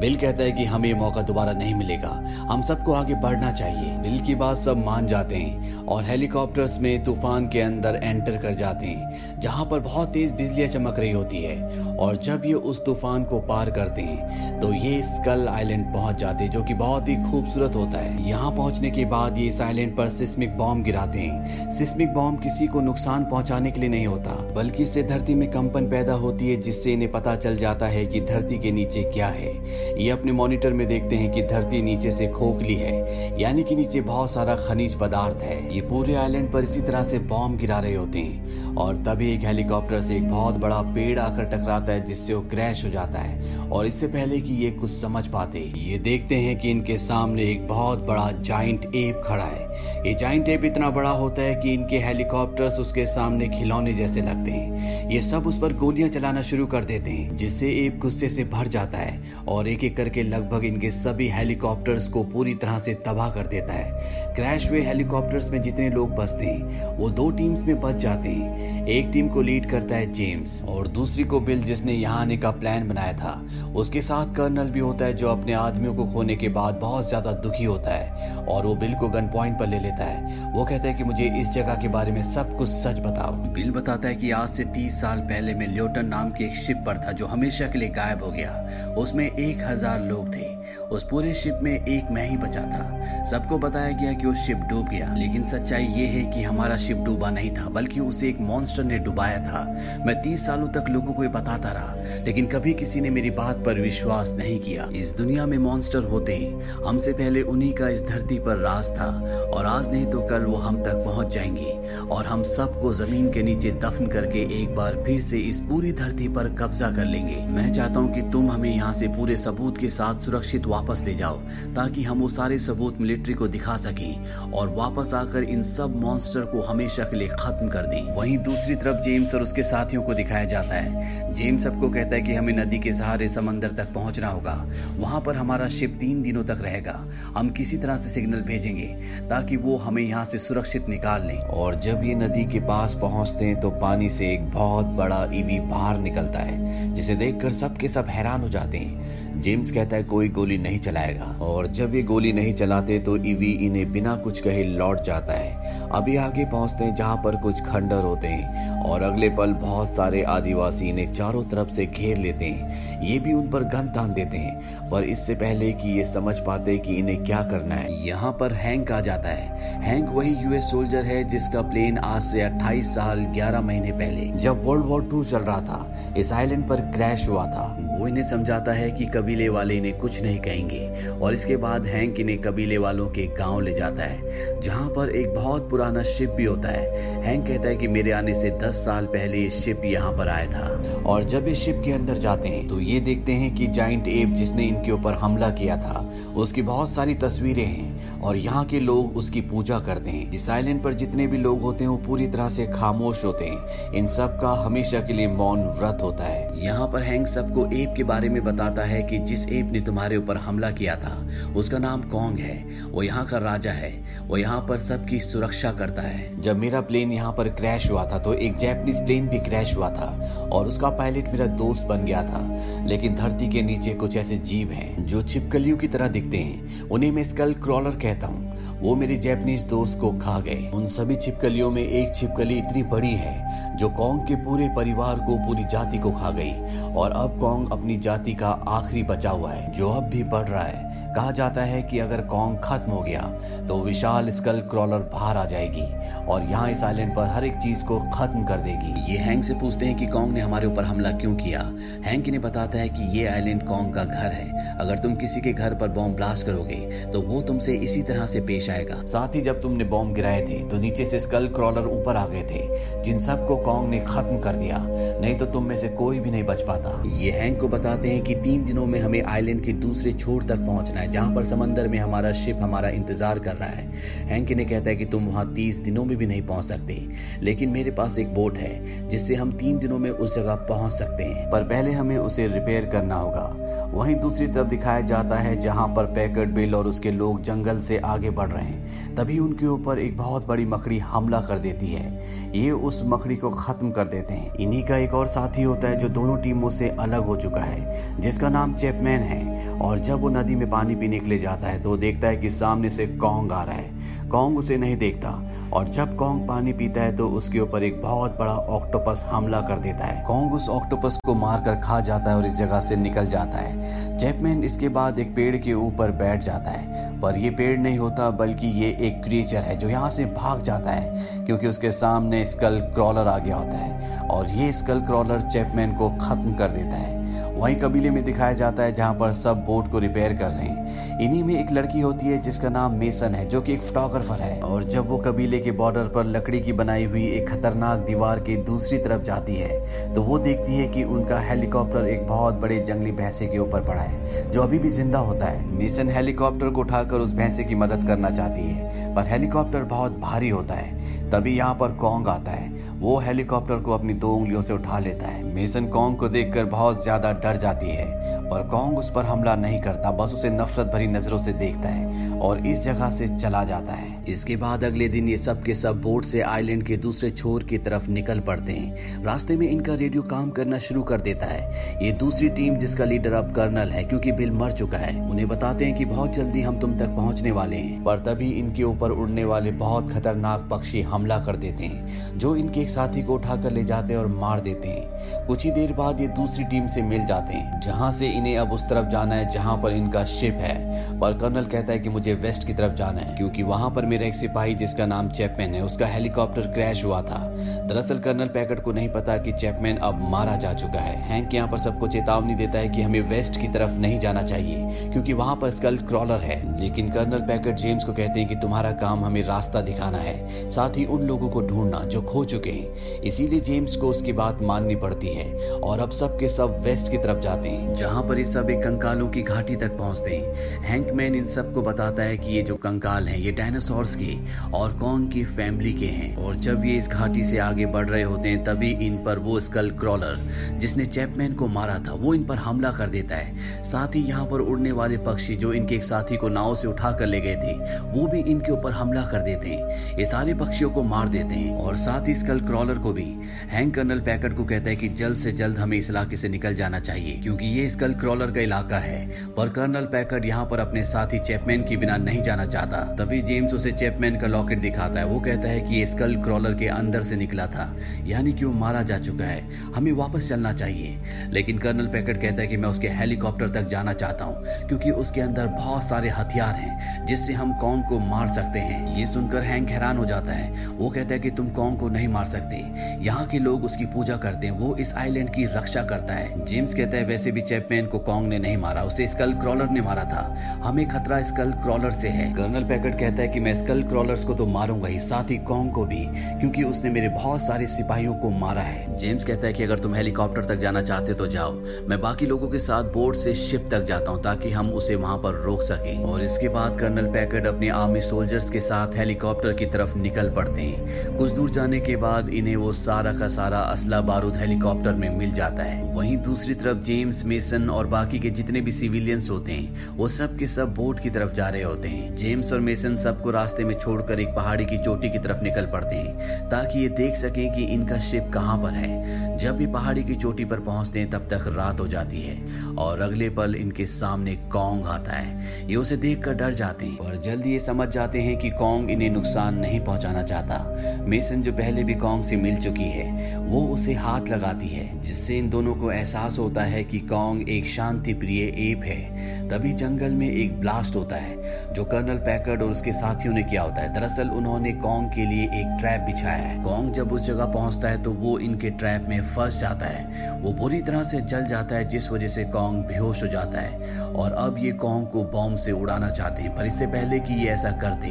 बिल 0.00 0.16
कहता 0.16 0.42
है 0.42 0.52
कि 0.52 0.64
हमें 0.64 0.92
मौका 0.94 1.22
दोबारा 1.22 1.52
नहीं 1.52 1.74
मिलेगा। 1.74 2.08
हम 2.50 2.62
सबको 2.62 2.92
आगे 2.92 3.14
बढ़ना 3.14 3.52
चाहिए। 3.52 3.92
बिल 4.00 4.20
की 4.20 4.34
बात 4.34 4.56
सब 4.56 4.84
मान 4.84 5.06
जाते 5.06 5.36
हैं 5.36 5.74
और 5.84 6.04
हेलीकॉप्टर्स 6.04 6.78
में 6.80 7.02
तूफ़ान 7.04 7.48
के 7.48 7.60
अंदर 7.60 8.00
एंटर 8.04 8.36
कर 8.36 8.54
जाते 8.54 8.86
हैं, 8.86 9.40
जहाँ 9.40 9.64
पर 9.64 9.80
बहुत 9.80 10.08
तेज 10.08 10.32
बिजलियाँ 10.32 10.68
चमक 10.68 10.98
रही 10.98 11.10
होती 11.10 11.42
है। 11.42 11.89
और 12.00 12.16
जब 12.18 12.42
ये 12.46 12.52
उस 12.54 12.84
तूफ़ान 12.84 13.24
को 13.24 13.38
पार 13.42 13.70
करते 13.70 14.02
हैं 14.02 14.58
तो 14.60 14.72
ये 14.74 15.00
स्कल 15.04 15.46
आइलैंड 15.48 15.84
पहुँच 15.92 16.16
जाते 16.16 16.44
हैं, 16.44 16.50
जो 16.50 16.62
कि 16.62 16.74
बहुत 16.74 17.08
ही 17.08 17.16
खूबसूरत 17.22 17.76
होता 17.76 17.98
है। 17.98 18.28
यहाँ 18.28 18.50
पहुँचने 18.52 18.90
के 18.90 19.04
बाद 19.06 19.38
ये 19.38 19.46
इस 19.48 19.60
आइलैंड 19.60 19.96
पर 19.96 20.08
सिस्मिक 20.10 20.56
बॉम्ब 20.58 20.84
गिराते 20.84 21.18
हैं। 21.18 21.68
सिस्मिक 21.70 22.12
बॉम्ब 22.14 22.40
किसी 22.42 22.66
को 22.66 22.80
नुकसान 22.80 23.24
पहुँचाने 23.24 23.70
के 23.70 23.80
लिए 23.80 23.88
नहीं 23.88 24.06
होता, 24.06 24.34
बल्कि 24.54 24.82
इससे 24.82 25.02
धरती 25.02 25.34
में 25.34 25.50
कंपन 25.50 25.88
पैदा 25.90 26.14
होती 26.14 26.48
है, 26.48 26.56
जिससे 26.58 26.92
इन्हें 26.92 27.10
पता 27.12 27.34
चल 27.36 27.56
जाता 27.56 27.86
है 27.86 28.04
कि 28.06 28.20
धरती 28.22 28.58
के 28.58 28.72
नीचे 28.72 29.02
क्या 29.04 29.26
है। 29.28 29.52
ये 29.98 30.10
अपने 30.10 30.32
मॉनिटर 30.32 30.72
में 30.72 30.86
देखते 30.88 31.16
हैं 31.16 31.30
कि 31.32 31.42
धरती 31.44 31.82
नीचे 31.82 32.10
से 32.10 32.26
खोखली 32.28 32.74
है, 32.74 33.40
यानी 33.40 33.62
कि 33.62 33.76
नीचे 33.76 34.00
बहुत 34.02 34.30
सारा 34.30 34.54
खनिज 34.58 34.94
पदार्थ 35.00 35.42
है। 35.42 35.74
ये 35.74 35.80
पूरे 35.82 36.14
आइलैंड 36.16 36.50
पर 36.52 36.64
इसी 36.64 36.80
तरह 36.82 37.04
से 37.04 37.18
बॉम्ब 37.30 37.58
गिरा 37.58 37.78
रहे 37.78 37.94
होते 37.94 38.18
हैं, 38.18 38.74
और 38.76 38.96
तभी 39.06 39.32
एक 39.34 39.44
हेलीकॉप्टर 39.44 40.00
से 40.00 40.16
एक 40.16 40.30
बहुत 40.30 40.56
बड़ा 40.56 40.80
पेड़ 40.94 41.18
आकर 41.18 41.44
टकराता 41.46 41.89
है, 41.92 42.04
जिससे 42.04 42.34
वो 42.34 42.40
क्रैश 42.40 42.84
हो 42.84 42.90
जाता 42.90 43.18
है। 43.18 43.56
और 43.68 43.86
इससे 43.86 44.06
पहले 44.06 44.40
कि 44.40 44.54
ये 44.54 44.70
कुछ 44.70 44.90
समझ 44.90 45.26
पाते, 45.26 45.72
ये 45.76 45.98
देखते 45.98 46.34
हैं 46.34 46.58
कि 46.58 46.70
इनके 46.70 46.96
सामने 46.98 47.42
एक 47.42 47.66
बहुत 47.68 48.06
बड़ा 48.06 48.30
जाइंट 48.40 48.84
एप 48.84 49.22
खड़ा 49.26 49.44
है। 49.44 49.68
ये 50.08 50.14
जाइंट 50.14 50.48
एप 50.48 50.64
इतना 50.64 50.90
बड़ा 50.90 51.10
होता 51.10 51.42
है 51.42 51.54
कि 51.54 51.72
इनके 51.74 51.98
हेलीकॉप्टर्स 51.98 52.78
उसके 52.78 53.06
सामने 53.06 53.48
खिलौने 53.48 53.92
जैसे 53.92 54.22
लगते 54.22 54.50
हैं। 54.50 55.10
ये 55.10 55.20
सब 55.20 55.46
उस 55.46 55.58
पर 55.58 55.72
गोलियाँ 55.72 56.08
चलाना 56.08 56.42
शुरू 56.42 56.66
कर 56.66 56.84
देते 56.84 57.10
हैं, 57.10 57.36
जिससे 57.36 57.70
एप 57.86 57.98
गुस्से 57.98 58.28
से 58.28 58.44
भर 58.44 58.68
जाता 58.68 58.98
है 58.98 59.22
और 59.48 59.68
एक 59.68 59.84
एक 59.84 59.96
करके 59.96 60.22
लगभग 60.22 60.64
इनके 60.64 60.90
सभी 60.90 61.28
हेलीकॉप्टर्स 61.28 62.08
को 62.08 62.24
पूरी 62.24 62.54
तरह 62.54 62.78
से 62.78 62.94
तबाह 62.94 63.30
कर 63.30 63.46
देता 63.46 63.72
है। 63.72 63.90
क्रैश 64.34 64.70
हुए 64.70 64.80
हेलीकॉप्टर्स 64.80 65.50
में 65.50 65.60
जितने 65.62 65.88
लोग 65.90 66.10
बसते 66.10 66.46
हैं, 66.46 66.96
वो 66.98 67.10
दो 67.10 67.30
टीम्स 67.30 67.62
में 67.62 67.80
बच 67.80 67.96
जाते 67.96 68.28
हैं। 68.28 68.69
एक 68.88 69.10
टीम 69.12 69.28
को 69.28 69.42
लीड 69.42 69.68
करता 69.70 69.96
है 69.96 70.12
जेम्स 70.12 70.62
और 70.64 70.86
दूसरी 70.88 71.24
को 71.24 71.40
बिल 71.40 71.62
जिसने 71.62 71.92
यहाँ 71.92 72.20
आने 72.20 72.36
का 72.36 72.50
प्लान 72.50 72.88
बनाया 72.88 73.12
था। 73.12 73.72
उसके 73.76 74.02
साथ 74.02 74.34
कर्नल 74.36 74.70
भी 74.70 74.80
होता 74.80 75.04
है 75.04 75.12
जो 75.12 75.28
अपने 75.28 75.52
आदमियों 75.52 75.94
को 75.94 76.06
खोने 76.06 76.36
के 76.36 76.48
बाद 76.48 76.74
बहुत 76.74 77.08
ज़्यादा 77.08 77.32
दुखी 77.42 77.64
होता 77.64 77.94
है 77.94 78.36
और 78.46 78.66
वो 78.66 78.74
बिल 78.76 78.94
को 78.94 79.08
गन 79.08 79.26
पॉइंट 79.26 79.58
पर 79.58 79.68
ले 79.68 79.78
लेता 79.78 80.04
है। 80.04 80.52
वो 80.52 80.64
कहता 80.64 80.88
है 80.88 80.94
कि 80.94 81.04
मुझे 81.04 81.30
इस 81.40 81.50
जगह 81.50 81.74
के 81.74 81.88
बारे 81.88 82.12
में 82.12 82.22
सब 82.22 82.56
कुछ 82.58 82.68
सच 82.68 83.00
बताओ। 83.00 83.32
बिल 83.54 83.70
बताता 83.70 84.08
है 84.08 84.14
कि 84.14 84.30
आज 84.32 84.48
से 84.48 84.64
तीस 84.74 85.00
साल 85.00 85.20
पहले 85.22 85.54
मैं 85.54 85.68
ल्योटन 85.68 86.06
नाम 86.06 86.30
के 86.30 86.44
एक 86.44 86.56
शिप 86.56 86.82
पर 86.86 86.98
था 86.98 87.12
जो 87.12 87.26
हमेशा 87.26 87.66
के 87.66 87.78
लिए 87.78 87.88
गायब 87.90 88.24
हो 88.24 88.30
गया। 88.30 88.94
उसमें 88.98 89.24
एक 89.26 89.62
हज़ार 89.62 90.00
लोग 90.00 90.34
थे। 90.34 90.59
उस 90.90 91.04
पूरे 91.10 91.34
शिप 91.34 91.60
में 91.62 91.86
एक 91.86 92.10
मैं 92.10 92.28
ही 92.28 92.36
बचा 92.36 92.60
था। 92.60 93.24
सबको 93.24 93.58
बताया 93.58 93.90
गया 93.90 94.12
कि 94.12 94.26
वो 94.26 94.34
शिप 94.34 94.56
डूब 94.56 94.88
गया। 94.88 95.14
लेकिन 95.14 95.44
सच्चाई 95.44 95.84
ये 95.84 96.06
है 96.06 96.24
कि 96.26 96.42
हमारा 96.42 96.76
शिप 96.76 96.96
डूबा 96.96 97.30
नहीं 97.30 97.50
था, 97.50 97.68
बल्कि 97.68 98.00
उसे 98.00 98.28
एक 98.28 98.40
मॉन्स्टर 98.40 98.84
ने 98.84 98.98
डुबाया 98.98 99.38
था। 99.38 99.62
मैं 100.06 100.20
तीस 100.22 100.46
सालों 100.46 100.68
तक 100.68 100.84
लोगों 100.90 101.12
को 101.12 101.22
ये 101.22 101.28
बताता 101.28 101.72
रहा, 101.72 101.94
लेकिन 102.24 102.46
कभी 102.46 102.74
किसी 102.74 103.00
ने 103.00 103.10
मेरी 103.10 103.30
बात 103.30 103.56
पर 103.56 103.80
विश्वास 103.80 104.32
नहीं 104.32 104.58
किया। 104.60 104.88
इस 104.96 105.14
दुनिया 105.16 105.46
में 105.46 105.58
मॉन्स्टर 105.58 106.04
होते 106.04 106.36
हैं। 106.36 106.84
हमसे 106.86 107.12
पहले 107.12 107.42
उन्हीं 107.42 107.72
का 107.72 107.88
इस 107.88 108.02
धरती 108.02 108.38
पर 108.38 108.56
राज 108.56 108.90
था, 108.90 109.10
और 109.54 109.66
आज 109.66 109.90
नहीं 109.90 110.06
तो 110.06 110.20
कल 110.20 110.42
वो 110.42 110.56
हम 110.56 110.82
तक 110.82 111.02
पहुँच 111.04 111.34
जाएँगे, 111.34 111.70
और 112.10 112.26
हम 112.26 112.42
सबको 112.42 112.92
ज़मीन 112.92 113.30
के 113.32 113.42
नीचे 113.42 113.70
दफन 113.70 114.06
करके 114.06 114.62
एक 114.62 114.74
बार 114.76 115.02
फिर 115.06 115.20
से 115.20 115.38
इस 115.38 115.60
पूरी 115.60 115.92
धरती 115.92 116.28
पर 116.28 116.48
कब्जा 116.48 116.90
कर 116.90 117.04
लेंगे। 117.04 117.36
मैं 117.46 117.72
चाहता 117.72 118.00
हूँ 118.00 118.12
कि 118.14 118.22
तुम 118.22 118.50
हमें 118.50 118.70
यहाँ 118.70 118.92
से 118.92 119.08
पूरे 119.08 119.36
सबूत 119.36 119.78
के 119.78 119.88
साथ 119.90 120.20
सुरक्षित 120.20 120.59
वापस 120.66 121.02
ले 121.06 121.14
जाओ, 121.14 121.36
ताकि 121.76 122.02
हम 122.02 122.20
वो 122.20 122.28
सारे 122.28 122.58
सबूत 122.58 123.00
मिलिट्री 123.00 123.34
को 123.34 123.48
दिखा 123.48 123.76
सकें 123.76 124.50
और 124.52 124.68
वापस 124.68 125.14
आकर 125.14 125.42
इन 125.42 125.62
सब 125.62 125.96
मॉन्स्टर 125.96 126.40
को 126.42 126.60
हमेशा 126.60 127.04
के 127.04 127.16
लिए 127.16 127.28
खत्म 127.28 127.68
कर 127.68 127.86
दें। 127.86 128.14
वहीं 128.16 128.36
दूसरी 128.38 128.74
तरफ़ 128.74 129.00
जेम्स 129.00 129.34
और 129.34 129.42
उसके 129.42 129.62
साथियों 129.62 130.02
को 130.02 130.14
दिखाया 130.14 130.44
जाता 130.44 130.74
है। 130.74 131.32
जेम्स 131.32 131.62
सबको 131.62 131.90
कहता 131.90 132.16
है 132.16 132.22
कि 132.22 132.34
हमें 132.34 132.52
नदी 132.56 132.78
के 132.78 132.92
सहारे 132.92 133.28
समंदर 133.28 133.70
तक 133.70 133.92
पहुँचना 133.94 134.28
होगा। 134.28 134.54
वहाँ 134.96 135.20
पर 135.20 135.36
हमारा 135.36 135.68
शिप 135.68 135.96
तीन 136.00 136.22
दिनों 136.22 136.44
तक 136.44 136.58
रहेगा। 136.60 136.98
हम 137.36 137.50
किसी 137.50 137.76
तरह 137.78 137.96
से 137.96 138.08
सिग्नल 138.10 138.40
भेजेंगे, 138.40 138.86
ताकि 139.30 139.56
वो 139.56 139.76
हमें 139.76 140.02
यहाँ 140.02 140.24
से 140.24 140.38
सुरक्षित 140.38 140.88
निकाल 140.88 141.26
लें। 141.26 141.38
और 141.38 141.74
जब 141.74 142.04
ये 142.04 142.14
नदी 142.14 142.44
के 142.44 142.60
पास 142.60 142.94
पहुँचते 142.94 143.44
हैं 143.44 143.60
तो 143.60 143.70
पानी 143.70 144.08
से 144.10 144.32
एक 144.32 144.50
बहुत 144.50 144.86
बड़ा 144.86 145.24
ईवी 145.32 145.58
बाहर 145.60 145.98
निकलता 145.98 146.38
है, 146.38 146.92
जिसे 146.94 147.14
देखकर 147.14 147.52
सब 147.52 147.76
के 147.76 147.88
सब 147.88 148.06
हैरान 148.08 148.40
हो 148.40 148.48
जाते 148.48 148.78
हैं। 148.78 149.40
जेम्स 149.40 149.70
कहता 149.70 149.96
है, 149.96 150.02
कोई 150.02 150.28
गोली 150.28 150.49
नहीं 150.58 150.78
चलाएगा। 150.78 151.24
और 151.42 151.66
जब 151.66 151.94
ये 151.94 152.02
गोली 152.02 152.32
नहीं 152.32 152.54
चलाते 152.54 152.98
तो 152.98 153.16
ईवी 153.16 153.50
इन्हें 153.66 153.90
बिना 153.92 154.16
कुछ 154.16 154.40
कहे 154.40 154.64
लौट 154.64 155.02
जाता 155.02 155.32
है। 155.32 155.88
अभी 155.92 156.16
आगे 156.16 156.44
पहुँचते 156.44 156.84
हैं 156.84 156.94
जहाँ 156.94 157.16
पर 157.16 157.36
कुछ 157.36 157.62
खंडर 157.62 158.02
होते 158.02 158.26
हैं। 158.26 158.69
और 158.86 159.02
अगले 159.02 159.28
पल 159.28 159.52
बहुत 159.52 159.88
सारे 159.88 160.22
आदिवासी 160.22 160.88
इन्हें 160.88 161.12
चारों 161.12 161.42
तरफ़ 161.44 161.68
से 161.68 161.86
घेर 161.86 162.16
लेते 162.16 162.44
हैं। 162.44 163.00
ये 163.02 163.18
भी 163.18 163.32
उन 163.32 163.48
पर 163.48 163.62
गन 163.64 163.88
तान 163.88 164.12
देते 164.12 164.36
हैं। 164.36 164.88
पर 164.90 165.04
इससे 165.04 165.34
पहले 165.34 165.72
कि 165.72 165.88
ये 165.88 166.04
समझ 166.04 166.38
पाते 166.40 166.76
कि 166.78 166.94
इन्हें 166.94 167.24
क्या 167.24 167.42
करना 167.42 167.74
है, 167.74 168.06
यहाँ 168.06 168.32
पर 168.32 168.52
हैंक 168.52 168.92
आ 168.92 169.00
जाता 169.00 169.28
है। 169.28 169.80
हैंक 169.82 170.08
वही 170.08 170.34
यूएस 170.34 170.70
सोल्जर 170.70 171.04
है 171.04 171.22
जिसका 171.24 171.62
प्लेन 171.62 171.98
आज 171.98 172.22
से 172.22 172.40
28 172.40 172.94
साल 172.94 173.24
11 173.34 173.60
महीने 173.60 173.92
पहले, 173.92 174.26
जब 174.40 174.64
वर्ल्ड 174.64 174.86
वॉर 174.86 175.02
टू 175.02 175.24
चल 175.24 175.38
रहा 175.38 175.60
था, 175.60 176.14
इस 176.16 176.32
आइलैंड 176.32 176.68
पर 176.68 176.80
क्रैश 176.80 177.28
हुआ 177.28 177.46
था। 177.46 177.96
वो 177.98 178.06
इन्हें 178.08 178.24
समझाता 178.24 178.72
है 178.72 178.90
कि 178.90 179.06
कबीले 179.06 179.48
वाले 179.48 179.74
इन्हें 179.74 179.98
कुछ 179.98 180.22
नहीं 180.22 180.38
कहेंगे, 180.38 181.08
और 181.10 181.34
इसके 181.34 181.56
बाद 181.56 181.86
हैंक 181.86 182.20
इन्हें 182.20 182.38
कबीले 182.38 182.78
वालों 182.78 183.08
के 183.08 183.26
गाँव 183.26 183.60
ले 183.60 183.74
जाता 183.74 184.02
है, 184.02 184.60
जहाँ 184.60 184.88
पर 184.88 185.10
एक 185.10 185.34
बहुत 185.34 185.70
पुराना 185.70 186.02
शिप 186.02 186.30
भी 186.30 186.44
होता 186.44 186.68
है। 186.68 187.14
हैंक 187.22 187.46
कहता 187.46 187.68
है 187.68 187.76
कि 187.76 187.88
मेरे 187.88 188.12
आने 188.12 188.34
से 188.34 188.50
10 188.70 188.84
साल 188.84 189.06
पहले 189.06 189.48
शिप 189.50 189.82
यहाँ 189.84 190.12
पर 190.12 190.28
आया 190.28 190.46
था। 190.46 191.02
और 191.06 191.24
जब 191.24 191.48
इस 191.48 191.58
शिप 191.58 191.82
के 191.84 191.92
अंदर 191.92 192.18
जाते 192.18 192.48
हैं 192.48 192.66
तो 192.68 192.80
ये 192.80 193.00
देखते 193.00 193.32
हैं 193.32 193.54
कि 193.54 193.66
जाइंट 193.66 194.08
एप 194.08 194.28
जिसने 194.34 194.64
इनके 194.64 194.92
ऊपर 194.92 195.14
हमला 195.14 195.48
किया 195.50 195.76
था 195.76 195.98
उसकी 196.40 196.62
बहुत 196.62 196.90
सारी 196.90 197.14
तस्वीरें 197.14 197.64
हैं 197.64 198.20
और 198.20 198.36
यहाँ 198.36 198.64
के 198.64 198.80
लोग 198.80 199.16
उसकी 199.16 199.40
पूजा 199.40 199.78
करते 199.78 200.10
हैं। 200.10 200.30
इस 200.32 200.48
आइलैंड 200.50 200.82
पर 200.82 200.94
जितने 200.94 201.26
भी 201.26 201.38
लोग 201.38 201.60
होते 201.62 201.84
हैं, 201.84 201.90
वो 201.90 201.96
पूरी 201.96 202.26
तरह 202.26 202.48
से 202.48 202.66
खामोश 202.66 203.24
होते 203.24 203.44
हैं। 203.44 203.92
इन 203.92 204.08
सब 204.08 204.38
का 204.40 204.52
हमेशा 204.62 205.00
के 205.00 205.12
लिए 205.12 205.26
मौन 205.28 205.62
व्रत 205.70 205.98
होता 206.02 206.24
है। 206.24 206.64
यहाँ 206.64 206.86
पर 206.88 207.02
हैंक 207.02 207.26
सबको 207.26 207.66
एप 207.72 207.94
के 207.96 208.04
बारे 208.04 208.28
में 208.28 208.42
बताता 208.44 208.84
है 208.84 209.02
कि 209.02 209.18
जिस 209.20 209.46
एप 209.48 209.70
ने 209.72 209.80
तुम्हारे 209.80 210.16
ऊपर 210.16 210.36
हमला 210.36 210.70
किया 210.70 210.96
था, 210.96 211.16
उसका 211.56 211.78
नाम 211.78 212.02
कॉन्ग 212.02 212.38
है। 212.38 212.88
वो 212.90 213.02
यहाँ 213.02 213.24
का 213.26 213.38
राजा 213.38 213.72
है। 213.72 213.92
वो 214.20 214.36
यहाँ 214.36 214.60
पर 214.60 214.78
सबकी 214.78 215.20
सुरक्षा 215.20 215.72
करता 215.72 216.02
है। 216.02 216.40
जब 216.40 216.56
मेरा 216.56 216.80
प्लेन 216.80 217.12
यहाँ 217.12 217.32
पर 217.32 217.48
क्रैश 217.50 217.90
हुआ 217.90 218.04
था 218.10 218.18
तो 218.18 218.34
एक 218.34 218.56
जैपनीज 218.56 219.00
प्लेन 219.04 219.26
भी 219.28 219.38
क्रैश 219.40 219.76
हुआ 219.76 219.88
था 219.90 220.06
और 220.52 220.66
उसका 220.66 220.88
पायलट 220.90 221.28
मेरा 221.28 221.46
दोस्त 221.56 221.82
बन 221.82 222.04
गया 222.04 222.22
था। 222.22 222.40
लेकिन 222.86 223.14
धरती 223.14 223.48
के 223.48 223.62
नीचे 223.62 223.94
कुछ 223.94 224.16
ऐसे 224.16 224.36
जीव 224.38 224.70
हैं, 224.70 225.06
जो 225.06 225.22
छिपकलियों 225.22 225.76
की 225.76 225.88
तरह 225.88 226.08
दिखते 226.08 226.29
हैं। 226.38 226.82
उन्हें 226.82 227.12
मैं 227.12 227.24
स्कल 227.24 227.54
क्रॉलर 227.54 227.90
कहता 227.90 228.26
हूँ। 228.26 228.60
वो 228.80 228.96
मेरे 228.96 229.16
जैपनीज 229.16 229.62
दोस्त 229.62 229.98
को 229.98 230.12
खा 230.12 230.40
गए। 230.40 230.70
उन 230.74 230.86
सभी 230.86 231.16
छिपकलियों 231.16 231.70
में 231.70 231.82
एक 231.82 232.14
छिपकली 232.14 232.54
इतनी 232.54 232.82
बड़ी 232.82 233.10
है, 233.10 233.76
जो 233.76 233.88
कॉन्ग 233.88 234.22
के 234.28 234.34
पूरे 234.34 234.68
परिवार 234.76 235.16
को, 235.16 235.46
पूरी 235.46 235.64
जाति 235.64 235.98
को 235.98 236.12
खा 236.12 236.30
गई। 236.30 236.52
और 236.94 237.10
अब 237.10 237.40
कॉन्ग 237.40 237.72
अपनी 237.72 237.96
जाति 237.96 238.34
का 238.34 238.48
आखिरी 238.48 239.02
बचा 239.02 239.30
हुआ 239.30 239.52
है, 239.52 239.72
जो 239.72 239.88
अब 239.88 240.02
भी 240.02 240.22
बढ़ 240.24 240.48
रहा 240.48 240.62
है। 240.62 240.89
कहा 241.10 241.30
जाता 241.32 241.62
है 241.62 241.82
कि 241.82 241.98
अगर 241.98 242.20
कॉन्ग 242.26 242.58
खत्म 242.64 242.92
हो 242.92 243.00
गया 243.02 243.20
तो 243.68 243.78
विशाल 243.80 244.30
स्कल 244.30 244.60
क्रॉलर 244.70 244.98
बाहर 245.12 245.36
आ 245.36 245.44
जाएगी 245.44 245.86
और 246.26 246.42
यहाँ 246.42 246.70
इस 246.70 246.82
आइलैंड 246.84 247.14
पर 247.16 247.28
हर 247.28 247.44
एक 247.44 247.56
चीज़ 247.56 247.84
को 247.84 247.98
खत्म 248.10 248.44
कर 248.44 248.60
देगी। 248.60 249.12
ये 249.12 249.18
हैंग 249.18 249.42
से 249.42 249.54
पूछते 249.54 249.86
हैं 249.86 249.96
कि 249.96 250.06
कॉन्ग 250.06 250.34
ने 250.34 250.40
हमारे 250.40 250.66
ऊपर 250.66 250.84
हमला 250.84 251.10
क्यों 251.12 251.34
किया। 251.36 251.60
हैंक 252.04 252.28
इन्हें 252.28 252.42
बताता 252.42 252.78
है 252.78 252.88
कि 252.88 253.08
ये 253.18 253.26
आइलैंड 253.26 253.66
कॉन्ग 253.66 253.94
का 253.94 254.04
घर 254.04 254.32
है। 254.32 254.76
अगर 254.78 254.98
तुम 254.98 255.14
किसी 255.16 255.40
के 255.40 255.52
घर 255.52 255.74
पर 255.74 255.88
बॉम्ब 255.90 256.16
ब्लास्ट 256.16 256.46
करोगे 256.46 256.76
तो 257.12 257.20
वो 257.22 257.40
तुमसे 257.42 257.74
इसी 257.78 258.02
तरह 258.02 258.26
से 258.26 258.40
पेश 258.40 258.70
आएगा। 258.70 259.02
साथ 259.06 259.34
ही 259.34 259.40
जब 259.40 259.60
तुमने 259.62 259.84
बॉम्ब 259.86 260.14
गिराए 260.14 260.40
थे 260.40 260.58
तो 260.68 260.78
नीचे 260.78 261.04
से 261.04 261.20
स्कल 261.20 261.48
क्रॉलर 261.50 261.86
ऊपर 261.88 262.16
आ 262.16 262.26
गए 262.26 262.42
थे 262.42 263.02
जिन 263.02 263.18
सबको 263.20 263.56
कॉन्ग 263.58 263.90
ने 263.90 263.98
खत्म 264.00 264.38
कर 264.40 264.56
दिया। 264.56 264.78
नहीं 264.80 265.34
तो 265.38 265.46
तुम 265.46 265.64
में 265.64 265.76
से 265.76 265.88
कोई 265.90 266.20
भी 266.20 266.30
नहीं 266.30 266.44
बच 266.44 266.62
पाता। 266.62 267.02
ये 267.16 267.30
हैंग 267.32 267.56
को 267.56 267.68
बताते 267.68 268.10
हैं 268.10 268.22
कि 268.24 268.34
तीन 268.36 268.64
दिनों 268.64 268.86
में 268.86 269.00
हमें 269.00 269.22
आइलैंड 269.22 269.64
के 269.64 269.72
दूसरे 269.80 270.12
छोर 270.12 270.42
तक 270.42 270.66
पहुँचना 270.66 270.99
है, 271.00 271.10
जहाँ 271.10 271.34
पर 271.34 271.44
समंदर 271.44 271.88
में 271.88 271.98
हमारा 271.98 272.32
शिप 272.32 272.58
हमारा 272.62 272.88
इंतज़ार 272.88 273.38
कर 273.38 273.56
रहा 273.56 273.68
है। 273.68 273.88
हैंकी 274.28 274.54
ने 274.54 274.64
कहता 274.64 274.90
है 274.90 274.96
कि 274.96 275.04
तुम 275.04 275.26
वहाँ 275.26 275.52
तीस 275.54 275.76
दिनों 275.76 276.04
में 276.04 276.16
भी 276.16 276.26
नहीं 276.26 276.42
पहुँच 276.42 276.64
सकते, 276.64 277.00
लेकिन 277.42 277.68
मेरे 277.68 277.90
पास 277.90 278.18
एक 278.18 278.34
बोट 278.34 278.58
है, 278.58 279.08
जिससे 279.08 279.34
हम 279.34 279.52
तीन 279.52 279.78
दिनों 279.78 279.98
में 279.98 280.10
उस 280.10 280.34
जगह 280.36 280.54
पहुँच 280.68 280.92
सकते 280.92 281.24
हैं। 281.24 281.50
पर 281.50 281.64
पहले 281.64 281.92
हमें 281.92 282.16
उसे 282.18 282.46
रिपेयर 282.46 282.86
करना 282.86 283.14
होगा। 283.14 283.69
वहीं 283.92 284.14
दूसरी 284.16 284.46
तरफ़ 284.46 284.68
दिखाया 284.68 285.00
जाता 285.00 285.36
है 285.36 285.54
जहाँ 285.56 285.86
पर 285.88 286.04
पैकेट 286.06 286.48
बिल 286.48 286.74
और 286.74 286.86
उसके 286.86 287.10
लोग 287.10 287.40
जंगल 287.42 287.80
से 287.80 287.98
आगे 287.98 288.30
बढ़ 288.30 288.50
रहे 288.50 288.64
हैं। 288.64 289.14
तभी 289.16 289.38
उनके 289.38 289.66
ऊपर 289.66 289.98
एक 289.98 290.16
बहुत 290.16 290.46
बड़ी 290.46 290.64
मकड़ी 290.64 290.98
हमला 290.98 291.40
कर 291.40 291.58
देती 291.58 291.86
है। 291.86 292.52
ये 292.54 292.70
उस 292.70 293.02
मकड़ी 293.06 293.36
को 293.36 293.50
खत्म 293.50 293.90
कर 293.90 294.08
देते 294.08 294.34
हैं। 294.34 294.54
इन्हीं 294.54 294.82
का 294.82 294.96
एक 294.96 295.14
और 295.14 295.26
साथी 295.26 295.62
होता 295.62 295.88
है 295.88 295.98
जो 295.98 296.08
दोनों 296.08 296.36
टीमों 296.36 296.70
से 296.70 296.88
अलग 296.90 297.24
हो 297.24 297.36
चुका 297.36 297.60
है, 297.60 298.20
जिसका 298.20 298.48
नाम 298.48 298.74
चैपमैन 298.74 299.20
है। 299.20 299.78
और 299.80 299.98
जब 299.98 300.20
वो 300.20 300.28
नदी 300.28 300.54
में 300.54 300.68
पानी 300.70 300.94
पीने 300.94 301.18
के 301.18 301.28
लिए 301.28 301.38
जाता 301.38 301.68
है 301.68 301.82
तो 301.82 301.96
देखता 301.96 302.28
है 302.28 302.36
कि 302.36 302.50
सामने 302.50 302.90
से 302.90 303.06
कौंग 303.06 303.52
आ 303.52 303.62
रहा 303.64 303.74
है। 303.74 303.99
कौंग 304.30 304.58
उसे 304.58 304.76
नहीं 304.78 304.96
देखता 304.96 305.30
और 305.72 305.88
जब 305.88 306.14
कौंग 306.16 306.40
पानी 306.48 306.72
पीता 306.72 307.02
है 307.02 307.14
तो 307.16 307.28
उसके 307.28 307.60
ऊपर 307.60 307.82
एक 307.82 308.00
बहुत 308.02 308.38
बड़ा 308.38 308.52
ऑक्टोपस 308.52 309.24
हमला 309.28 309.60
कर 309.60 309.78
देता 309.78 310.06
है। 310.06 310.24
कॉन्ग 310.26 310.54
उस 310.54 310.68
ऑक्टोपस 310.68 311.18
को 311.26 311.34
मारकर 311.34 311.80
खा 311.80 311.98
जाता 312.00 312.30
है 312.30 312.36
और 312.36 312.46
इस 312.46 312.54
जगह 312.54 312.80
से 312.80 312.96
निकल 312.96 313.26
जाता 313.26 313.58
है। 313.58 314.18
चैपमैन 314.18 314.64
इसके 314.64 314.88
बाद 314.88 315.18
एक 315.18 315.34
पेड़ 315.36 315.56
के 315.56 315.74
ऊपर 315.74 316.10
बैठ 316.12 316.44
जाता 316.44 316.70
है, 316.70 317.20
पर 317.20 317.38
ये 317.38 317.50
पेड़ 317.50 317.78
नहीं 317.78 317.98
होता, 317.98 318.30
बल्कि 318.32 318.66
ये 318.82 318.96
एक 319.00 319.22
क्रिएचर 319.24 319.62
है 319.62 319.76
जो 319.78 319.88
यहाँ 319.88 320.10
से 320.10 320.24
भाग 320.34 320.62
जाता 320.62 320.90
है, 320.90 321.44
क्योंकि 321.46 321.66
उसके 321.66 321.90
सामने 321.90 322.44
स्कल 322.46 322.80
क्रॉलर 322.94 323.28
आ 323.28 323.38
गया 323.38 323.56
होता 323.56 323.76
है 323.76 324.28
और 324.28 324.50
ये 324.50 324.72
स्कल 324.72 325.00
क्रॉलर 325.00 325.40
चैपमैन 325.42 325.96
को 325.96 326.08
खत्म 326.18 326.54
कर 326.54 326.70
देता 326.70 326.96
है। 326.96 327.18
वहीं 327.60 327.76
कबीले 327.76 328.10
में 328.10 328.22
दिखाया 328.24 328.52
जाता 328.54 328.82
है 328.82 328.92
जहाँ 328.92 329.14
पर 329.14 329.32
सब 329.34 329.64
बोट 329.64 329.90
को 329.90 329.98
रिपेयर 329.98 330.32
कर 330.34 330.50
रहे 330.50 330.66
हैं। 330.66 331.18
इन्हीं 331.20 331.42
में 331.44 331.54
एक 331.54 331.72
लड़की 331.72 332.00
होती 332.00 332.26
है 332.26 332.38
जिसका 332.38 332.68
नाम 332.68 332.94
मेसन 332.94 333.34
है, 333.34 333.44
जो 333.46 333.60
कि 333.60 333.72
एक 333.72 333.82
फोटोग्राफर 333.82 334.40
है। 334.42 334.60
और 334.60 334.84
जब 334.84 335.08
वो 335.08 335.18
कबीले 335.18 335.58
के 335.58 335.70
बॉर्डर 335.72 336.08
पर 336.08 336.24
लकड़ी 336.26 336.60
की 336.60 336.72
बनाई 336.72 337.04
हुई 337.04 337.26
एक 337.28 337.48
खतरनाक 337.48 337.98
दीवार 338.00 338.40
के 338.40 338.56
दूसरी 338.64 338.98
तरफ़ 338.98 339.22
जाती 339.22 339.56
है 339.56 340.14
तो 340.14 340.22
वो 340.22 340.38
देखती 340.38 340.74
है 340.74 340.86
कि 340.88 341.02
उनका 341.06 341.38
हेलीकॉप्टर 341.40 342.06
एक 342.06 342.26
बहुत 342.28 342.54
बड़े 342.54 342.78
जंगली 342.80 343.12
भैंसे 343.12 343.46
के 343.46 343.58
ऊपर 343.58 343.84
पड़ा 343.84 344.02
है, 344.02 344.50
जो 344.52 344.62
अभी 344.62 344.78
भी 344.78 344.88
ज़िंदा 344.90 345.18
होता 345.20 345.46
है। 345.46 345.66
मेसन 345.68 346.10
हेलीकॉप्टर 346.10 346.68
को 346.68 346.80
उठाकर 346.80 347.16
उस 347.18 347.34
भैंसे 347.34 347.64
की 347.64 347.74
मदद 347.76 348.06
करना 348.06 348.30
चाहती 348.30 348.62
है, 348.62 349.14
पर 349.14 349.26
हेलीकॉप्टर 349.26 349.84
बहुत 349.86 350.18
भारी 350.20 350.48
होता 350.48 350.74
है। 350.74 350.98
तभी 351.30 351.56
यहाँ 351.56 351.74
पर 351.74 351.92
कौंग 351.96 352.28
आता 352.28 352.50
है। 352.50 352.79
वो 353.00 353.16
हेलीकॉप्टर 353.18 353.76
को 353.76 353.92
अपनी 353.92 354.14
दो 354.14 354.32
उंगलियों 354.34 354.62
से 354.62 354.72
उठा 354.72 354.98
लेता 354.98 355.26
है। 355.26 355.42
मेसन 355.44 355.86
कॉन्ग 355.86 356.18
को 356.18 356.28
देखकर 356.28 356.64
बहुत 356.64 357.02
ज़्यादा 357.02 357.32
डर 357.34 357.56
जाती 357.56 357.88
है। 357.88 358.06
पर 358.50 358.62
कॉन्ग 358.68 358.98
उस 358.98 359.10
पर 359.12 359.24
हमला 359.24 359.54
नहीं 359.56 359.80
करता, 359.82 360.10
बस 360.10 360.34
उसे 360.34 360.50
नफरत 360.50 360.86
भरी 360.86 361.06
नज़रों 361.06 361.38
से 361.38 361.52
देखता 361.52 361.88
है 361.88 362.38
और 362.40 362.66
इस 362.66 362.80
जगह 362.80 363.10
से 363.10 363.28
चला 363.28 363.62
जाता 363.64 363.92
है। 363.92 364.08
इसके 364.28 364.56
बाद 364.56 364.84
अगले 364.84 365.08
दिन 365.08 365.28
ये 365.28 365.36
सब 365.36 365.62
के 365.62 365.74
सब 365.74 366.00
बोट 366.02 366.24
से 366.24 366.40
आइलैंड 366.40 366.82
के 366.82 366.96
दूसरे 366.96 367.30
छोर 367.30 367.64
की 367.64 367.78
तरफ़ 367.78 368.08
निकल 368.10 368.40
पड़ते 368.40 368.72
हैं। 368.72 369.24
रास्ते 369.24 369.56
में 369.56 369.66
इनका 369.68 369.94
रेडियो 369.94 370.22
काम 370.22 370.50
करना 370.50 370.78
शुरू 370.78 371.02
कर 371.02 371.20
देता 371.20 371.46
है। 371.46 371.96
ये 372.04 372.12
दूसरी 372.12 372.48
टीम 372.48 372.76
जिसका 372.76 373.04
लीडर 373.04 373.32
अब 373.32 373.52
कर्नल 373.52 373.88
है, 373.88 374.04
क्योंकि 374.04 374.32
बिल 374.32 374.50
मर 374.50 374.72
चुका 374.72 374.98
है। 374.98 375.28
उन्हें 375.30 375.46
बताते 375.48 375.84
हैं 375.84 375.94
कि 375.94 376.04
बहुत 376.04 376.34
जल्दी 376.34 376.62
हम 376.62 376.78
तुम 376.78 376.98
तक 376.98 377.08
पहुँचने 377.08 377.50
वाले 377.50 377.76
हैं। 377.76 378.02
पर 378.04 378.18
तभी 378.18 378.50
इनके 378.50 378.82
ऊपर 378.82 379.10
उड़ने 379.10 379.44
वाले 379.44 379.72
बहुत 379.72 380.10
खतरनाक 380.12 380.68
पक्षी 380.70 381.02
हमला 381.02 381.38
कर 381.38 381.56
देते 381.56 381.84
हैं, 381.84 382.38
जो 382.38 382.54
इनके 382.56 382.80
एक 382.80 382.88
साथी 382.88 383.22
को 383.22 383.34
उठाकर 383.34 383.72
ले 383.72 383.84
जाते 383.84 384.12
हैं 384.12 384.20
और 384.20 384.26
मार 384.26 384.60
देते 384.60 384.88
हैं। 384.88 385.46
कुछ 385.46 385.64
ही 385.64 385.70
देर 385.70 385.92
बाद 385.92 386.20
ये 386.20 386.26
दूसरी 386.28 386.64
टीम 386.64 386.88
से 386.88 387.02
मिल 387.02 387.26
जाते 387.26 387.54
हैं, 387.54 387.80
जहाँ 387.80 388.10
से 388.12 388.26
इन्हें 388.40 388.56
अब 388.58 388.72
उस 388.72 388.88
तरफ़ 388.88 389.08
जाना 389.08 389.34
है 389.34 389.48
जहाँ 389.50 389.76
पर 389.82 389.92
इनका 389.92 390.24
शिप 390.24 390.58
है। 390.60 391.18
पर 391.20 391.38
कर्नल 391.38 391.64
कहता 391.66 391.92
है 391.92 391.98
कि 391.98 392.08
मुझे 392.08 392.34
वेस्ट 392.34 392.66
की 392.66 392.74
तरफ़ 392.74 392.94
जाना 392.94 393.20
है, 393.20 393.36
क्योंकि 393.36 393.62
वहाँ 393.62 393.90
पर 393.90 394.06
मेरा 394.06 394.26
एक 394.26 394.34
सिपाही 394.34 394.74
जिसका 394.74 395.06
नाम 395.06 395.28
चैपमैन 395.30 395.74
है, 395.74 395.82
उसका 395.82 396.06
हेलीकॉप्टर 396.06 396.66
क्रैश 396.66 397.04
हुआ 397.04 397.20
था। 397.22 397.38
दरअसल 397.86 398.18
कर्नल 398.18 398.48
पैकेट 398.48 398.80
को 398.80 398.92
नहीं 398.92 399.08
पता 399.08 399.36
कि 399.36 399.52
चैपमैन 399.52 399.96
अब 399.98 400.20
मारा 400.30 400.56
जा 400.56 400.72
चुका 400.74 401.00
है। 401.00 401.16
हैंक 401.22 401.54
यहाँ 401.54 401.68
पर 401.68 401.78
सबको 401.78 402.08
चेतावनी 402.08 402.54
देता 402.54 402.78
है 402.78 402.88
कि 402.88 403.02
हमें 403.02 403.20
वेस्ट 403.20 403.60
की 403.60 403.68
तरफ़ 403.68 403.98
नहीं 403.98 404.18
जाना 404.18 404.42
चाहिए, 404.42 405.08
क्योंकि 405.12 405.32
वहाँ 405.32 405.56
पर 405.56 405.70
स्कल 405.70 405.98
क्रॉलर 405.98 406.40
है। 406.40 406.58
लेकिन 406.80 407.10
कर्नल 407.10 407.40
पैकेट 407.40 407.76
जेम्स 407.76 408.04
को 408.04 408.12
कहते 408.12 408.40
हैं 408.40 408.48
कि 408.48 408.54
तुम्हारा 408.54 408.92
काम 408.92 409.24
हमें 409.24 409.42
रास्ता 409.44 409.80
दिखाना 409.80 410.18
है, 410.18 410.70
साथ 410.70 410.96
ही 410.96 411.04
उन 411.04 411.22
लोगों 411.22 411.48
को 411.48 411.60
ढूंढना 411.60 412.04
जो 412.04 412.22
खो 412.22 412.44
चुके 412.44 412.70
हैं। 412.70 413.20
इसीलिए 413.20 413.60
जेम्स 413.60 413.96
को 413.96 414.08
उसकी 414.08 414.32
बात 414.32 414.62
माननी 414.62 414.96
पड़ती 414.96 415.28
है, 415.28 415.70
और 415.70 416.00
अब 416.00 416.10
सबके 416.10 416.48
सब 416.48 416.80
वेस्ट 416.82 417.10
की 417.10 417.18
तरफ़ 417.18 417.38
जाते 417.38 417.68
हैं, 417.68 417.94
जहाँ 417.94 418.22
पर 418.30 418.38
ये 418.38 418.44
सब 418.44 418.68
एक 418.70 418.82
कंकालों 418.82 419.28
की 419.28 419.42
घाटी 419.42 419.76
तक 419.76 419.96
पहुँचते 419.98 420.36
हैं। 420.36 420.82
हैंकमैन 420.82 421.34
इन 421.34 421.46
सबको 421.46 421.82
बताता 421.82 422.22
है 422.22 422.36
कि 422.38 422.50
ये 422.50 422.60
जो 422.62 422.74
कंकाल 422.76 423.28
हैं, 423.28 423.38
ये 423.38 423.52
डायनासोर्स 423.52 424.14
के 424.16 424.36
और 424.72 424.92
कौन 424.98 425.26
की 425.28 425.42
फैमिली 425.46 425.92
के 425.92 426.06
हैं। 426.08 426.34
और 426.36 426.56
जब 426.56 426.84
ये 426.84 426.96
इस 426.96 427.08
घाटी 427.08 427.42
से 427.42 427.58
आगे 427.58 427.86
बढ़ 427.86 428.08
रहे 428.08 428.22
होते 428.22 428.48
हैं, 428.48 428.62
तभी 428.64 428.90
इन 429.06 429.16
पर 429.24 429.38
वो 429.38 429.58
स्कल 429.60 429.90
क्रॉलर, 430.00 430.36
जिसने 430.78 431.06
चैपमैन 431.06 431.54
को 431.54 431.66
मारा 431.68 431.98
था, 431.98 432.12
वो 432.12 432.34
इन 432.34 432.44
पर 432.44 432.56
हमला 432.58 432.92
कर 432.92 433.08
देता 433.08 433.36
है। 433.36 433.82
साथ 433.84 434.14
ही 434.14 434.20
यहाँ 434.20 434.44
पर 434.46 434.60
उड़ने 434.60 434.92
वाले 434.92 435.16
पक्षी 435.20 435.56
जो 435.56 435.72
इनके 435.72 435.94
एक 435.94 436.04
साथी 436.04 436.36
को 436.36 436.48
नाव 436.48 436.74
से 436.74 436.88
उठा 436.88 437.10
कर 437.12 437.26
ले 437.26 437.40
गए 437.40 437.56
थे, 437.56 437.74
वो 438.12 438.26
भी 438.26 438.40
इनके 438.42 438.72
ऊपर 438.72 438.92
हमला 438.92 439.22
कर 439.22 439.42
देते 439.42 439.70
हैं। 439.70 440.16
ये 440.18 440.26
सारे 440.26 440.54
पक्षियों 440.54 440.90
को 440.90 441.02
मार 441.04 441.28
देते 441.28 441.54
हैं 441.54 441.76
और 441.76 441.96
साथ 441.96 442.28
ही 442.28 442.34
स्कल 442.34 442.60
क्रॉलर 442.60 442.98
को 442.98 443.12
भी। 443.12 443.28
हैंक 443.70 443.94
कर्नल 443.94 444.20
पैकेट 444.20 444.56
को 444.56 444.64
कहता 444.64 444.90
है 444.90 444.96
कि 444.96 445.08
जल्द 445.16 445.38
से 445.38 445.52
जल्द 445.52 445.78
हमें 445.78 445.96
इस 445.98 446.10
इलाके 446.10 446.36
से 446.36 446.48
निकल 446.48 446.74
जाना 446.74 446.98
चाहिए, 447.00 447.32
क्योंकि 447.32 447.66
ये 447.70 447.88
स्कल 447.90 448.14
क्रॉलर 448.20 448.50
का 448.50 448.60
इलाका 448.60 448.98
है। 448.98 449.26
पर 449.54 449.68
कर्नल 449.68 450.04
पैकर्ड 450.04 450.44
यहाँ 450.44 450.66
पर 450.66 450.78
अपने 450.78 451.04
साथी 451.04 451.38
चैपमैन 451.38 451.82
के 451.82 451.96
बिना 451.96 452.16
नहीं 452.16 452.42
जाना 452.42 452.66
चाहता। 452.66 453.02
तभी 453.16 453.40
जेम्स 453.42 453.74
उसे 453.74 453.92
चैपमैन 453.92 454.38
का 454.40 454.46
लॉकेट 454.46 454.78
दिखाता 454.78 455.20
है। 455.20 455.26
वो 455.26 455.40
कहता 455.40 455.68
है 455.68 455.80
कि 455.80 455.94
ये 455.94 456.06
स्कल 456.06 456.34
क्रॉलर 456.36 456.74
के 456.74 456.86
अंदर 456.86 457.22
से 457.22 457.36
निकला 457.36 457.66
था। 457.66 457.96
यानी 458.26 458.52
कि 458.52 458.64
वो 458.64 458.72
मारा 458.72 459.02
जा 459.02 459.18
चुका 459.18 459.44
है। 459.44 459.92
हमें 459.94 460.12
वापस 460.12 460.48
चलना 460.48 460.72
चाहिए। 460.72 461.18
लेकिन 461.50 461.78
कर्नल 461.78 462.06
पैकर्ड 462.06 462.40
कहता 462.40 462.62
है 462.62 462.66
कि 462.66 462.76
मैं 462.76 462.88
उसके 462.88 463.08
हेलीकॉप्टर 463.08 463.68
तक 463.68 463.88
जाना 463.88 464.12
चाहता 464.12 464.44
हूँ, 464.44 464.64
क्योंकि 464.88 465.10
उसके 465.10 465.40
अंदर 465.40 465.66
बहुत 465.66 466.02
सारे 466.02 466.28
हथियार 466.28 466.74
हैं, 466.74 467.26
जिससे 467.26 467.52
हम 467.52 467.72
कॉन्ग 467.74 468.04
को 468.08 468.18
मार 468.18 468.48
सकते 468.48 468.78
हैं। 468.78 469.16
ये 469.18 469.26
सुनकर 469.26 469.62
हैंक 469.62 469.90
हैरान 469.90 470.16
हो 470.16 470.24
जाता 470.24 470.52
है। 470.52 470.86
वो 470.88 471.10
कहता 471.10 471.34
है 471.34 471.40
कि 471.40 471.50
तुम 471.50 471.68
कॉन्ग 471.70 471.98
को 471.98 472.08
नहीं 472.08 472.28
मार 472.28 472.44
सकते। 472.44 472.76
यहाँ 473.24 473.46
के 473.46 473.58
लोग 473.58 473.84
उसकी 473.84 474.04
पूजा 474.04 474.36
करते 474.36 474.66
हैं। 474.66 474.74
वो 474.74 474.96
इस 474.96 475.14
आइलैंड 475.14 475.50
की 475.50 475.64
रक्षा 475.66 476.02
करता 476.02 476.34
है। 476.34 476.64
जेम्स 476.64 476.94
कहता 476.94 477.16
है, 477.16 477.24
वैसे 477.24 477.52
भी 477.52 477.60
चैपमैन 477.60 477.99
को 478.06 478.18
कॉन्ग 478.18 478.48
ने 478.48 478.58
नहीं 478.58 478.76
मारा, 478.76 479.02
उसे 479.02 479.28
स्कल 479.28 479.52
क्रॉलर 479.52 479.88
ने 479.90 480.00
मारा 480.00 480.24
था। 480.24 480.56
हमें 480.84 481.08
खतरा 481.08 481.42
स्कल 481.42 481.70
क्रॉलर 481.72 482.10
से 482.10 482.28
है। 482.28 482.52
कर्नल 482.54 482.84
पैकेट 482.84 483.18
कहता 483.18 483.42
है 483.42 483.48
कि 483.48 483.60
मैं 483.60 483.74
स्कल 483.74 484.02
क्रॉलर्स 484.02 484.44
को 484.44 484.54
तो 484.54 484.66
मारूँगा 484.66 485.08
ही, 485.08 485.18
साथ 485.18 485.50
ही 485.50 485.56
कॉन्ग 485.56 485.92
को 485.92 486.04
भी, 486.04 486.26
क्योंकि 486.60 486.82
उसने 486.82 487.10
मेरे 487.10 487.28
बहुत 487.28 487.60
सारे 487.60 487.86
सिपाहियों 487.86 488.34
को 488.34 488.50
मारा 488.50 488.82
है। 488.82 489.16
जेम्स 489.16 489.44
कहता 489.44 489.66
है 489.66 489.72
कि 489.72 489.82
अगर 489.82 489.98
तुम 489.98 490.14
हेलीकॉप्टर 490.14 490.64
तक 490.64 490.76
जाना 490.76 491.02
चाहते 491.02 491.34
तो 491.34 491.46
जाओ। 491.46 491.72
मैं 492.08 492.20
बाकी 492.20 492.46
लोगों 492.46 492.68
के 492.68 492.78
साथ 492.78 493.04
बोर्ड 493.04 493.36
से 493.36 493.54
शिप 493.54 493.88
तक 493.90 494.04
जाता 494.04 494.30
हूँ, 494.30 494.42
ताकि 494.42 494.70
हम 494.70 494.90
उसे 494.90 495.14
वहाँ 495.14 495.38
पर 495.38 495.54
रोक 495.54 495.82
सके। 495.82 496.22
और 496.24 496.42
इसके 496.42 496.68
बाद 496.68 496.98
कर्नल 496.98 497.26
पैकेट 497.26 497.66
अपने 497.66 497.88
आर्मी 497.88 498.20
सोल्जर्स 498.20 498.70
के 498.70 498.80
साथ 498.80 499.16
हेलीकॉप्टर 499.16 499.72
की 499.72 499.86
तरफ़ 499.86 500.16
निकल 500.18 500.50
पड़ते 500.50 500.82
हैं। 500.82 501.36
कुछ 501.38 501.50
दूर 501.50 501.70
जाने 501.70 502.00
के 502.00 502.16
बाद 502.16 502.48
इन्हें 502.48 502.76
वो 502.76 502.92
सारा 502.92 503.32
का 503.32 503.48
सारा 503.48 503.78
असला 503.78 504.20
बारूद 504.20 504.56
हेलीकॉप्टर 504.56 505.12
में 505.12 505.28
मिल 505.30 505.52
जाता 505.52 505.82
है। 505.82 506.02
वहीं 506.14 506.36
दूसरी 506.36 506.74
तरफ़ 506.74 506.98
जेम्स 506.98 507.44
मेसन 507.44 507.89
और 507.90 508.06
बाकी 508.06 508.38
के 508.38 508.50
जितने 508.50 508.80
भी 508.80 508.92
सिविलियंस 508.92 509.50
होते 509.50 509.72
हैं, 509.72 510.08
वो 510.08 510.28
सब 510.28 510.58
के 510.58 510.66
सब 510.66 510.94
बोट 510.94 511.20
की 511.20 511.30
तरफ़ 511.30 511.52
जा 511.52 511.68
रहे 511.68 511.82
होते 511.82 512.08
हैं। 512.08 512.34
जेम्स 512.34 512.72
और 512.72 512.80
मेसन 512.80 513.16
सबको 513.16 513.50
रास्ते 513.50 513.84
में 513.84 513.98
छोड़कर 513.98 514.40
एक 514.40 514.48
पहाड़ी 514.48 514.84
की 514.84 514.98
चोटी 514.98 515.30
की 515.30 515.38
तरफ़ 515.38 515.62
निकल 515.62 515.86
पड़ते 515.86 516.16
हैं, 516.16 516.68
ताकि 516.68 516.98
ये 516.98 517.08
देख 517.08 517.34
सके 517.34 517.74
कि 517.74 517.84
इनका 517.84 518.18
शिप 518.18 518.50
कहाँ 518.54 518.82
पर 518.82 518.90
है। 518.90 519.58
जब 519.58 519.80
ये 519.80 519.86
पहाड़ी 519.86 520.24
की 520.24 520.34
चोटी 520.34 520.64
पर 520.64 520.80
पहुँचते 520.80 521.20
हैं, 521.20 521.30
तब 521.30 521.38
तक 521.38 521.64
रात 521.76 522.00
हो 522.00 522.08
जाती 522.08 522.40
है, 522.40 522.84
और 522.94 523.20
अगले 523.20 523.50
पल 523.50 523.74
इनके 523.74 524.06
सामने 524.06 524.56
कॉन्ग 524.56 525.06
आता 525.06 525.32
है। 525.32 525.80
ये 525.90 525.96
उसे 525.96 526.16
देख 526.16 526.48
डर 526.48 526.74
जाते 526.74 527.06
हैं 527.06 527.18
और 527.18 527.36
जल्दी 527.36 527.72
ये 527.72 527.80
समझ 527.80 528.08
जाते 528.08 528.40
हैं 528.40 528.58
कि 528.58 528.70
कॉन्ग 528.70 529.10
इन्हें 529.10 529.30
नुकसान 529.30 529.74
नहीं 529.74 530.00
पहुंचाना 530.00 530.42
चाहता। 530.42 530.96
मेसन 531.26 531.62
जो 531.62 531.72
पहले 531.72 532.04
भी 532.04 532.14
कॉन्ग 532.14 532.44
से 532.44 532.56
मिल 532.56 532.76
चुकी 532.76 533.04
है, 533.04 533.58
वो 533.58 533.88
उसे 533.88 534.12
हाथ 534.12 534.40
लगाती 534.40 534.88
है, 534.88 535.22
जिससे 535.22 535.58
इन 535.58 535.70
दोनों 535.70 535.94
को 535.94 536.12
एहसास 536.12 536.58
होता 536.58 536.82
है 536.82 537.04
कि 537.04 537.18
कॉन्ग 537.18 537.68
एक 537.68 537.79
शांति 537.86 538.34
प्रिय 538.34 538.92
ऐप 538.92 539.02
है। 539.04 539.59
तभी 539.70 539.92
जंगल 539.94 540.32
में 540.32 540.48
एक 540.48 540.78
ब्लास्ट 540.80 541.16
होता 541.16 541.36
है, 541.36 541.56
जो 541.94 542.04
कर्नल 542.04 542.38
पैकर्ड 542.40 542.82
और 542.82 542.90
उसके 542.90 543.12
साथियों 543.12 543.54
ने 543.54 543.62
किया 543.62 543.82
होता 543.82 544.02
है। 544.02 544.12
दरअसल 544.14 544.48
उन्होंने 544.50 544.92
कॉन्ग 545.02 545.30
के 545.30 545.44
लिए 545.46 545.64
एक 545.74 545.96
ट्रैप 546.00 546.20
बिछाया 546.20 546.56
है। 546.56 546.82
कॉन्ग 546.84 547.12
जब 547.14 547.32
उस 547.32 547.42
जगह 547.42 547.66
पहुँचता 547.72 548.08
है 548.08 548.22
तो 548.22 548.30
वो 548.32 548.58
इनके 548.60 548.90
ट्रैप 548.92 549.28
में 549.28 549.40
फंस 549.44 549.80
जाता 549.80 550.06
है। 550.06 550.58
वो 550.60 550.72
बुरी 550.72 551.00
तरह 551.02 551.22
से 551.24 551.40
जल 551.42 551.66
जाता 551.66 551.96
है, 551.96 552.08
जिस 552.08 552.30
वजह 552.30 552.48
से 552.48 552.64
कॉन्ग 552.70 553.04
बेहोश 553.06 553.42
हो 553.42 553.48
जाता 553.48 553.80
है। 553.80 554.18
और 554.30 554.52
अब 554.54 554.76
ये 554.78 554.92
कॉन्ग 554.94 555.28
को 555.28 555.42
बॉम्ब 555.52 555.76
से 555.76 555.92
उड़ाना 555.92 556.30
चाहते 556.30 556.62
हैं, 556.62 556.74
पर 556.76 556.86
इससे 556.86 557.06
पहले 557.06 557.38
कि 557.40 557.54
ये 557.54 557.68
ऐसा 557.70 557.90
करते, 558.00 558.28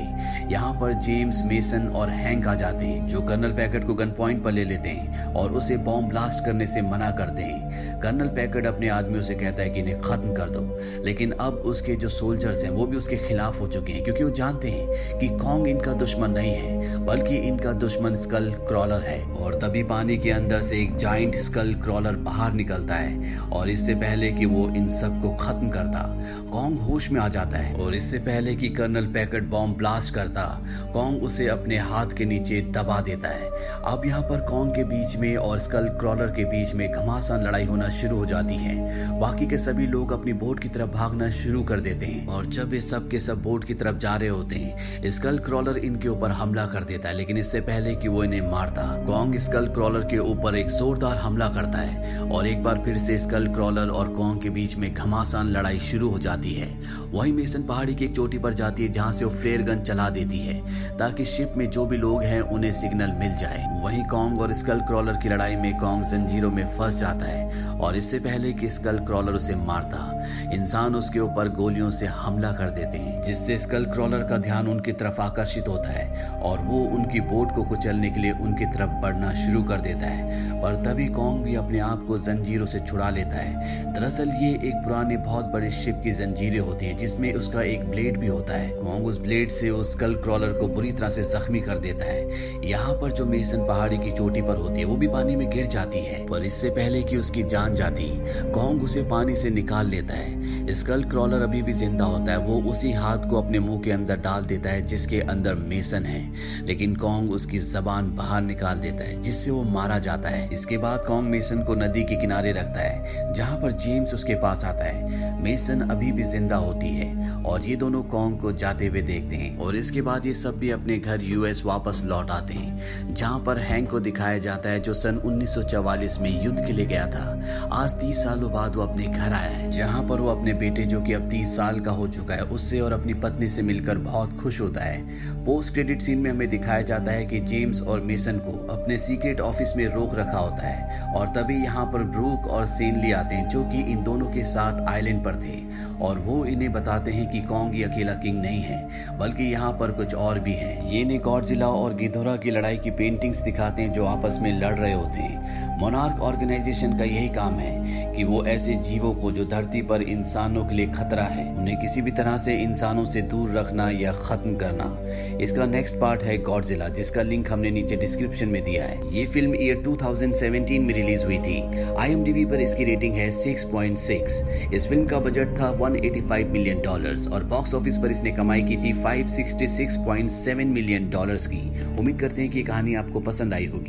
यहाँ 0.51 0.73
पर 0.73 0.93
जेम्स 0.99 1.43
मेसन 1.45 1.87
और 1.89 2.09
हैंक 2.09 2.47
आ 2.47 2.53
जाते 2.55 2.85
हैं, 2.85 3.07
जो 3.07 3.21
कर्नल 3.21 3.51
पैकेट 3.53 3.85
को 3.85 3.93
गन 3.93 4.11
पॉइंट 4.11 4.43
पर 4.43 4.51
ले 4.51 4.63
लेते 4.65 4.89
हैं 4.89 5.33
और 5.33 5.51
उसे 5.51 5.77
बॉम्ब 5.79 6.09
ब्लास्ट 6.09 6.45
करने 6.45 6.65
से 6.67 6.81
मना 6.81 7.09
करते 7.11 7.43
हैं। 7.43 7.99
कर्नल 8.01 8.27
पैकेट 8.35 8.65
अपने 8.65 8.89
आदमियों 8.89 9.21
से 9.21 9.35
कहता 9.35 9.63
है 9.63 9.69
कि 9.69 9.79
इन्हें 9.79 10.01
खत्म 10.01 10.33
कर 10.33 10.49
दो, 10.49 10.61
लेकिन 11.05 11.28
अब 11.31 11.53
उसके 11.65 11.95
जो 11.95 12.07
सोल्जर्स 12.07 12.63
हैं, 12.63 12.71
वो 12.71 12.85
भी 12.85 12.97
उसके 12.97 13.17
खिलाफ 13.17 13.59
हो 13.61 13.67
चुके 13.67 13.93
हैं, 13.93 14.03
क्योंकि 14.03 14.23
वो 14.23 14.29
जानते 14.29 14.69
हैं 14.69 15.19
कि 15.19 15.27
कॉन्ग 15.37 15.67
इनका 15.67 15.93
दुश्मन 15.93 16.31
नहीं 16.31 16.51
है, 16.51 16.97
बल्कि 17.05 17.37
इनका 17.37 17.71
दुश्मन 17.73 18.15
स्कल 18.15 18.51
क्रॉलर 18.67 19.01
है, 19.01 19.21
और 19.23 19.55
तभी 19.55 19.83
पानी 19.83 20.17
के 20.17 20.31
अंदर 20.31 20.61
से 20.61 20.81
एक 20.81 20.95
जाइंट 20.95 21.35
स्कल 21.35 21.73
क्रॉलर 21.73 22.15
बाहर 22.25 22.53
निकलता 22.53 22.95
है, 22.95 23.39
और 23.49 23.69
इससे 23.69 23.95
पहले 23.95 24.31
कि 24.31 24.45
वो 24.45 24.67
इन 24.69 24.89
सबको 24.89 25.31
खत्म 25.35 25.69
करता 25.69 26.05
कॉन्ग 26.51 26.79
होश 26.79 27.09
में 27.11 27.19
आ 27.21 27.27
जाता 27.27 27.57
है, 27.57 27.73
और 27.75 27.95
इससे 27.95 28.17
पहले 28.19 28.55
कि 28.55 28.69
कर्नल 28.69 29.05
पैकेट 29.05 29.43
बॉम्ब 29.43 29.77
ब्लास्ट 29.77 30.13
करता 30.13 30.45
कॉन्ग 30.93 31.23
उसे 31.23 31.47
अपने 31.47 31.77
हाथ 31.79 32.15
के 32.17 32.25
नीचे 32.25 32.61
दबा 32.75 32.99
देता 33.01 33.29
है। 33.29 33.49
अब 33.85 34.01
यहाँ 34.05 34.21
पर 34.21 34.41
कॉन्ग 34.41 34.75
के 34.75 34.83
बीच 34.83 35.15
में 35.15 35.35
और 35.37 35.59
स्कल 35.59 35.87
क्रॉलर 35.99 36.27
के 36.27 36.43
बीच 36.45 36.73
में 36.75 36.91
घमासान 36.91 37.43
लड़ाई 37.43 37.65
होना 37.65 37.89
शुरू 37.89 38.17
हो 38.17 38.25
जाती 38.25 38.55
है। 38.55 39.19
बाकी 39.19 39.47
के 39.47 39.57
सभी 39.57 39.87
लोग 39.87 40.11
अपनी 40.11 40.33
बोट 40.35 40.59
की 40.59 40.69
तरफ़ 40.69 40.89
भागना 40.89 41.18
शुरू 41.19 41.61
कर 41.63 41.79
देते 41.79 42.05
हैं। 42.05 42.27
और 42.27 42.45
जब 42.45 42.73
ये 42.73 42.79
सब 42.81 43.09
के 43.09 43.19
सब 43.19 43.41
बोट 43.43 43.63
की 43.63 43.73
तरफ़ 43.73 43.97
जा 43.97 44.15
रहे 44.15 44.29
होते 44.29 44.55
हैं, 44.55 45.09
स्कल 45.11 45.37
क्रॉलर 45.37 45.77
इनके 45.77 46.07
ऊपर 46.07 46.31
हमला 46.31 46.65
कर 46.65 46.83
देता 46.83 47.09
है, 47.09 47.15
लेकिन 47.15 47.37
इससे 47.37 47.61
पहले 47.61 47.95
कि 47.95 48.07
वो 48.07 48.23
इन्हें 48.23 48.51
मारता। 48.51 48.83
कॉन्ग 49.05 49.37
स्कल 49.37 49.67
क्रॉलर 49.67 50.01
के 50.01 50.17
ऊपर 50.17 50.55
एक 50.55 50.67
जोरदार 50.69 51.17
हमला 51.17 51.47
करता 51.47 51.77
है, 51.77 52.19
और 52.21 52.47
एक 52.47 52.63
बार 52.63 52.81
फिर 52.85 52.97
से 52.97 53.17
स्कल 53.17 53.47
क्रॉलर 53.47 53.89
और 53.89 54.13
कॉन्ग 54.13 54.41
के 54.41 54.49
बीच 54.49 54.75
में 54.75 54.93
घमासान 54.93 55.49
लड़ाई 55.49 55.79
शुरू 55.79 56.09
हो 56.09 56.19
जाती 56.19 56.53
है। 56.53 56.67
वही 57.11 57.31
मेसन 57.31 57.63
पहाड़ी 57.63 57.95
की 57.95 58.05
एक 58.05 58.15
चोटी 58.15 58.37
पर 58.37 58.53
जाती 58.53 58.83
है, 58.83 58.91
जहाँ 58.91 59.11
से 59.13 59.25
वो 59.25 59.31
फ्लेयर 59.31 59.61
गन 59.61 59.81
चला 59.81 60.09
देती 60.09 60.39
है, 60.39 60.61
ताकि 60.97 61.25
शिप 61.25 61.53
में 61.57 61.69
जो 61.69 61.85
भी 61.85 61.97
लोग 61.97 62.23
हैं, 62.23 62.41
उन्हें 62.41 62.71
सिग्नल 62.71 63.11
मिल 63.11 63.37
जाए। 63.37 63.65
वहीं 63.83 64.03
कॉन्ग 64.03 64.41
और 64.41 64.53
स्कल 64.53 64.79
क्रॉलर 64.79 65.13
की 65.13 65.29
लड़ाई 65.29 65.55
में 65.55 65.79
कॉन्ग 65.79 66.05
जंजीरों 66.05 66.51
में 66.51 66.65
फंस 66.77 66.97
जाता 66.97 67.25
है, 67.25 67.67
और 67.69 67.95
इससे 67.95 68.19
पहले 68.19 68.53
कि 68.53 68.69
स्कल 68.69 68.99
क्रॉलर 68.99 69.33
उसे 69.33 69.55
मारता। 69.55 70.05
इंसान 70.53 70.95
उसके 71.09 71.19
ऊपर 71.19 71.47
गोलियों 71.49 71.89
से 71.89 72.05
हमला 72.05 72.51
कर 72.51 72.69
देते 72.69 72.97
हैं, 72.97 73.21
जिससे 73.23 73.57
स्कल 73.57 73.85
क्रॉलर 73.85 74.23
का 74.23 74.37
ध्यान 74.37 74.67
उनकी 74.67 74.91
तरफ़ 74.91 75.21
आकर्षित 75.21 75.67
होता 75.67 75.91
है 75.91 76.29
और 76.31 76.59
वो 76.59 76.79
उनकी 76.87 77.19
बोट 77.21 77.55
को 77.55 77.63
कुचलने 77.63 78.09
के 78.09 78.19
लिए 78.19 78.31
उनकी 78.31 78.65
तरफ़ 78.65 78.89
बढ़ना 79.01 79.33
शुरू 79.35 79.63
कर 79.63 79.77
देता 79.77 80.07
है। 80.07 80.61
पर 80.61 80.75
तभी 80.85 81.07
कॉन्ग 81.07 81.43
भी 81.43 81.55
अपने 81.55 81.79
आप 81.79 82.03
को 82.07 82.17
जंजीरों 82.17 82.65
से 82.65 82.79
छुड़ा 82.79 83.09
लेता 83.09 83.37
है। 83.37 83.93
दरअसल 83.93 84.29
ये 84.29 84.51
एक 84.63 84.75
पुराने, 84.75 85.17
बहुत 85.17 85.45
बड़े 85.45 85.71
शिप 85.71 86.01
की 86.03 86.11
जंजीरें 86.11 86.59
होती 86.59 86.85
है, 86.85 86.93
जिसमें 86.93 87.33
उसका 87.33 87.61
एक 87.61 87.89
ब्लेड 87.89 88.17
भी 88.17 88.27
होता 88.27 88.53
है। 88.53 88.69
कॉन्ग 88.69 89.07
उस 89.07 89.19
ब्लेड 89.21 89.49
से 89.49 89.69
उस 89.69 89.91
स्कल 89.91 90.13
क्रॉलर 90.13 90.53
को 90.53 90.67
बुरी 90.67 90.91
तरह 90.91 91.09
से 91.09 91.23
जख्मी 91.23 91.59
कर 91.59 91.77
देता 91.77 92.05
है। 92.05 92.67
यहाँ 92.69 92.93
पर 92.93 93.11
जो 93.11 93.25
मेसन 93.25 93.65
पहाड़ी 93.67 93.97
की 93.97 94.11
चोटी 94.11 94.41
पर 94.41 94.57
होती 94.57 94.79
है, 94.79 94.85
वो 94.85 94.95
भी 94.95 95.07
पानी 95.07 95.35
में 95.35 95.49
गिर 95.49 95.65
जाती 95.67 95.99
है, 95.99 96.25
पर 96.27 96.43
इससे 96.43 96.69
पहले 96.69 97.03
कि 97.03 97.17
उसकी 97.17 97.43
जान 97.43 97.75
जाती 97.75 98.09
कॉन्ग 98.51 98.83
उसे 98.83 99.03
पानी 99.03 99.35
से 99.35 99.49
निकाल 99.49 99.89
लेता 99.89 100.13
है। 100.13 100.38
स्कल 100.75 101.03
क्रॉलर 101.03 101.41
अभी 101.41 101.61
भी 101.61 101.73
ज़िंदा 101.73 102.05
होता 102.05 102.31
है, 102.31 102.37
वो 102.37 102.61
उसी 102.71 102.91
हाथ 102.91 103.29
को 103.29 103.41
अपने 103.41 103.59
मुँह 103.59 103.81
के 103.81 103.91
अंदर 103.91 104.17
डाल 104.17 104.45
देता 104.45 104.69
है, 104.69 104.81
जिसके 104.87 105.19
अंदर 105.21 105.55
मेसन 105.55 106.03
है। 106.03 106.21
लेकिन 106.65 106.95
कॉन्ग 106.95 107.31
उसकी 107.31 107.59
जबान 107.59 108.15
बाहर 108.15 108.41
निकाल 108.41 108.79
देता 108.79 109.03
है, 109.03 109.21
जिससे 109.21 109.51
वो 109.51 109.63
मारा 109.63 109.99
जाता 109.99 110.29
है। 110.29 110.49
इसके 110.53 110.77
बाद 110.77 111.03
कॉन्ग 111.07 111.29
मेसन 111.29 111.63
को 111.63 111.75
नदी 111.75 112.03
के 112.03 112.15
किनारे 112.15 112.51
रखता 112.51 112.79
है, 112.79 113.33
जहाँ 113.33 113.57
पर 113.57 113.71
जेम्स 113.71 114.13
उसके 114.13 114.35
पास 114.35 114.65
आता 114.65 114.83
है। 114.83 115.43
मेसन 115.43 115.81
अभी 115.81 116.11
भी 116.11 116.23
ज़िंदा 116.23 116.55
होती 116.55 116.87
है। 116.87 117.18
और 117.49 117.65
ये 117.65 117.75
दोनों 117.75 118.01
कॉन्ग 118.05 118.39
को 118.39 118.51
जाते 118.53 118.87
हुए 118.87 119.01
देखते 119.01 119.35
हैं 119.35 119.57
और 119.57 119.75
इसके 119.75 120.01
बाद 120.01 120.25
ये 120.25 120.33
सब 120.33 120.57
भी 120.59 120.69
अपने 120.69 120.97
घर 120.97 121.23
यूएस 121.23 121.63
वापस 121.65 122.01
लौट 122.05 122.31
आते 122.31 122.53
हैं, 122.53 123.13
जहाँ 123.13 123.39
पर 123.39 123.57
हैंक 123.59 123.89
को 123.91 123.99
दिखाया 123.99 124.37
जाता 124.37 124.69
है 124.69 124.79
जो 124.79 124.93
सन 124.93 125.17
1944 125.17 126.19
में 126.19 126.43
युद्ध 126.43 126.65
के 126.65 126.73
लिए 126.73 126.85
गया 126.85 127.05
था। 127.07 127.69
आज 127.73 127.93
तीस 127.93 128.23
सालों 128.23 128.51
बाद 128.51 128.75
वो 128.75 128.81
अपने 128.81 129.05
घर 129.05 129.33
आया 129.33 129.49
है, 129.49 129.69
जहाँ 129.71 130.03
पर 130.03 130.19
वो 130.19 130.29
अपने 130.29 130.53
बेटे 130.53 130.85
जो 130.85 131.01
कि 131.01 131.13
अब 131.13 131.29
तीस 131.29 131.55
साल 131.55 131.79
का 131.79 131.91
हो 131.91 132.07
चुका 132.07 132.35
है, 132.35 132.41
उससे 132.41 132.79
और 132.79 132.93
अपनी 132.93 133.13
पत्नी 133.15 133.47
से 133.47 133.61
मिलकर 133.61 133.97
बहुत 133.99 134.37
खुश 134.41 134.61
होता 134.61 134.83
है। 134.83 135.45
पोस्ट 135.45 135.73
क्रेडिट 135.73 136.01
सीन 136.01 136.19
में 136.19 136.29
हमें 136.31 136.47
दिखाया 136.49 136.81
जाता 136.81 137.11
है 137.11 137.25
कि 137.25 137.39
जेम्स 137.41 137.81
और 137.81 137.99
मेसन 138.01 138.37
को 138.39 138.51
अपने 138.73 138.97
सीक्रेट 138.97 139.39
ऑफ़िस 139.41 139.75
में 139.75 139.85
रोक 139.87 140.15
रखा 140.15 140.37
होता 140.37 140.67
है। 140.67 140.88
और 141.15 141.27
तभी 141.27 141.63
यहाँ 141.63 141.85
पर 141.85 142.03
ब्रूक 142.03 142.47
और 142.47 142.65
सेनली 142.65 143.11
आते 143.11 143.35
हैं, 143.35 143.49
जो 143.49 143.63
कि 143.63 143.81
इन 143.81 144.03
दोनों 144.03 144.25
के 144.25 144.43
साथ 144.43 144.87
आइलैंड 144.87 145.23
पर 145.23 145.35
थे। 145.35 145.69
और 146.01 146.19
वो 146.19 146.45
इन्हें 146.45 146.71
बताते 146.73 147.11
हैं 147.11 147.31
कि 147.31 147.39
कॉन्ग 147.41 147.73
ही 147.73 147.83
अकेला 147.83 148.13
किंग 148.13 148.41
नहीं 148.41 148.61
है, 148.61 148.89
बल्कि 149.17 149.43
यहाँ 149.43 149.71
पर 149.71 149.91
कुछ 149.91 150.15
और 150.15 150.39
भी 150.39 150.53
है। 150.53 150.95
ये 150.95 151.03
ने 151.03 151.17
गॉडजिला 151.17 151.67
और 151.67 151.95
गिधोरा 151.95 152.35
की 152.35 152.51
लड़ाई 152.51 152.77
की 152.77 152.91
पेंटिंग्स 152.91 153.41
दिखाते 153.41 153.81
हैं, 153.81 153.93
जो 153.93 154.05
आपस 154.05 154.39
में 154.41 154.61
लड़ 154.61 154.75
रहे 154.75 154.93
होते 154.93 155.19
हैं। 155.19 155.79
मोनार्क 155.79 156.21
ऑर्गेनाइजेशन 156.21 156.97
का 156.97 157.03
यही 157.03 157.29
काम 157.29 157.53
है 157.53 158.13
कि 158.15 158.23
वो 158.23 158.45
ऐसे 158.45 158.75
जीवों 158.75 159.13
को, 159.13 159.31
जो 159.31 159.45
धरती 159.45 159.81
पर 159.81 160.01
इंसानों 160.01 160.65
के 160.65 160.75
लिए 160.75 160.87
खतरा 160.87 161.23
है, 161.23 161.55
उन्हें 161.55 161.79
किसी 161.79 162.01
भी 162.01 162.11
तरह 162.11 162.37
से 162.37 162.53
इंसानों 162.53 163.05
से 163.05 163.21
दूर 163.21 163.51
रखना 163.51 163.89
या 163.89 164.11
खत्म 164.11 164.55
करना। 164.55 164.97
इसका 165.41 165.65
नेक्स्ट 165.65 165.99
पार्ट 165.99 166.23
है 166.23 166.37
गॉडजिला, 166.37 166.89
जिसका 166.89 167.21
लिंक 167.21 167.51
हमने 167.51 167.71
नीचे 167.71 167.95
डिस्क्रिप्शन 167.95 168.47
में 168.47 168.63
दिया 168.63 168.85
है। 168.85 169.13
ये 169.13 169.25
फ़िल्म 169.25 169.55
ईयर 169.55 169.77
2017 169.77 170.79
में 170.79 170.93
रिलीज़ 171.01 171.25
हुई 171.25 171.37
थी। 171.37 171.57
आई 171.95 172.45
पर 172.45 172.61
इसकी 172.61 172.83
रेटिंग 172.83 173.15
है 173.15 173.29
6.6 173.31 174.73
इस 174.73 174.87
फ़िल्म 174.87 175.05
का 175.05 175.19
बजट 175.19 175.57
था 175.59 175.71
185 175.73 176.49
मिलियन 176.49 176.81
डॉलर्स 176.81 177.27
और 177.27 177.43
बॉक्स 177.43 177.73
ऑफ़िस 177.75 177.97
पर 177.97 178.11
इसने 178.11 178.31
कमाई 178.31 178.61
की 178.61 178.75
थी 178.77 178.93
566.7 179.03 180.65
मिलियन 180.67 181.09
डॉलर्स 181.09 181.47
की। 181.47 181.61
उम्मीद 181.99 182.19
करते 182.19 182.41
हैं 182.41 182.51
कि 182.51 182.63
कहानी 182.63 182.95
आपको 182.95 183.19
पसंद 183.19 183.53
आई 183.53 183.65
होगी। 183.65 183.87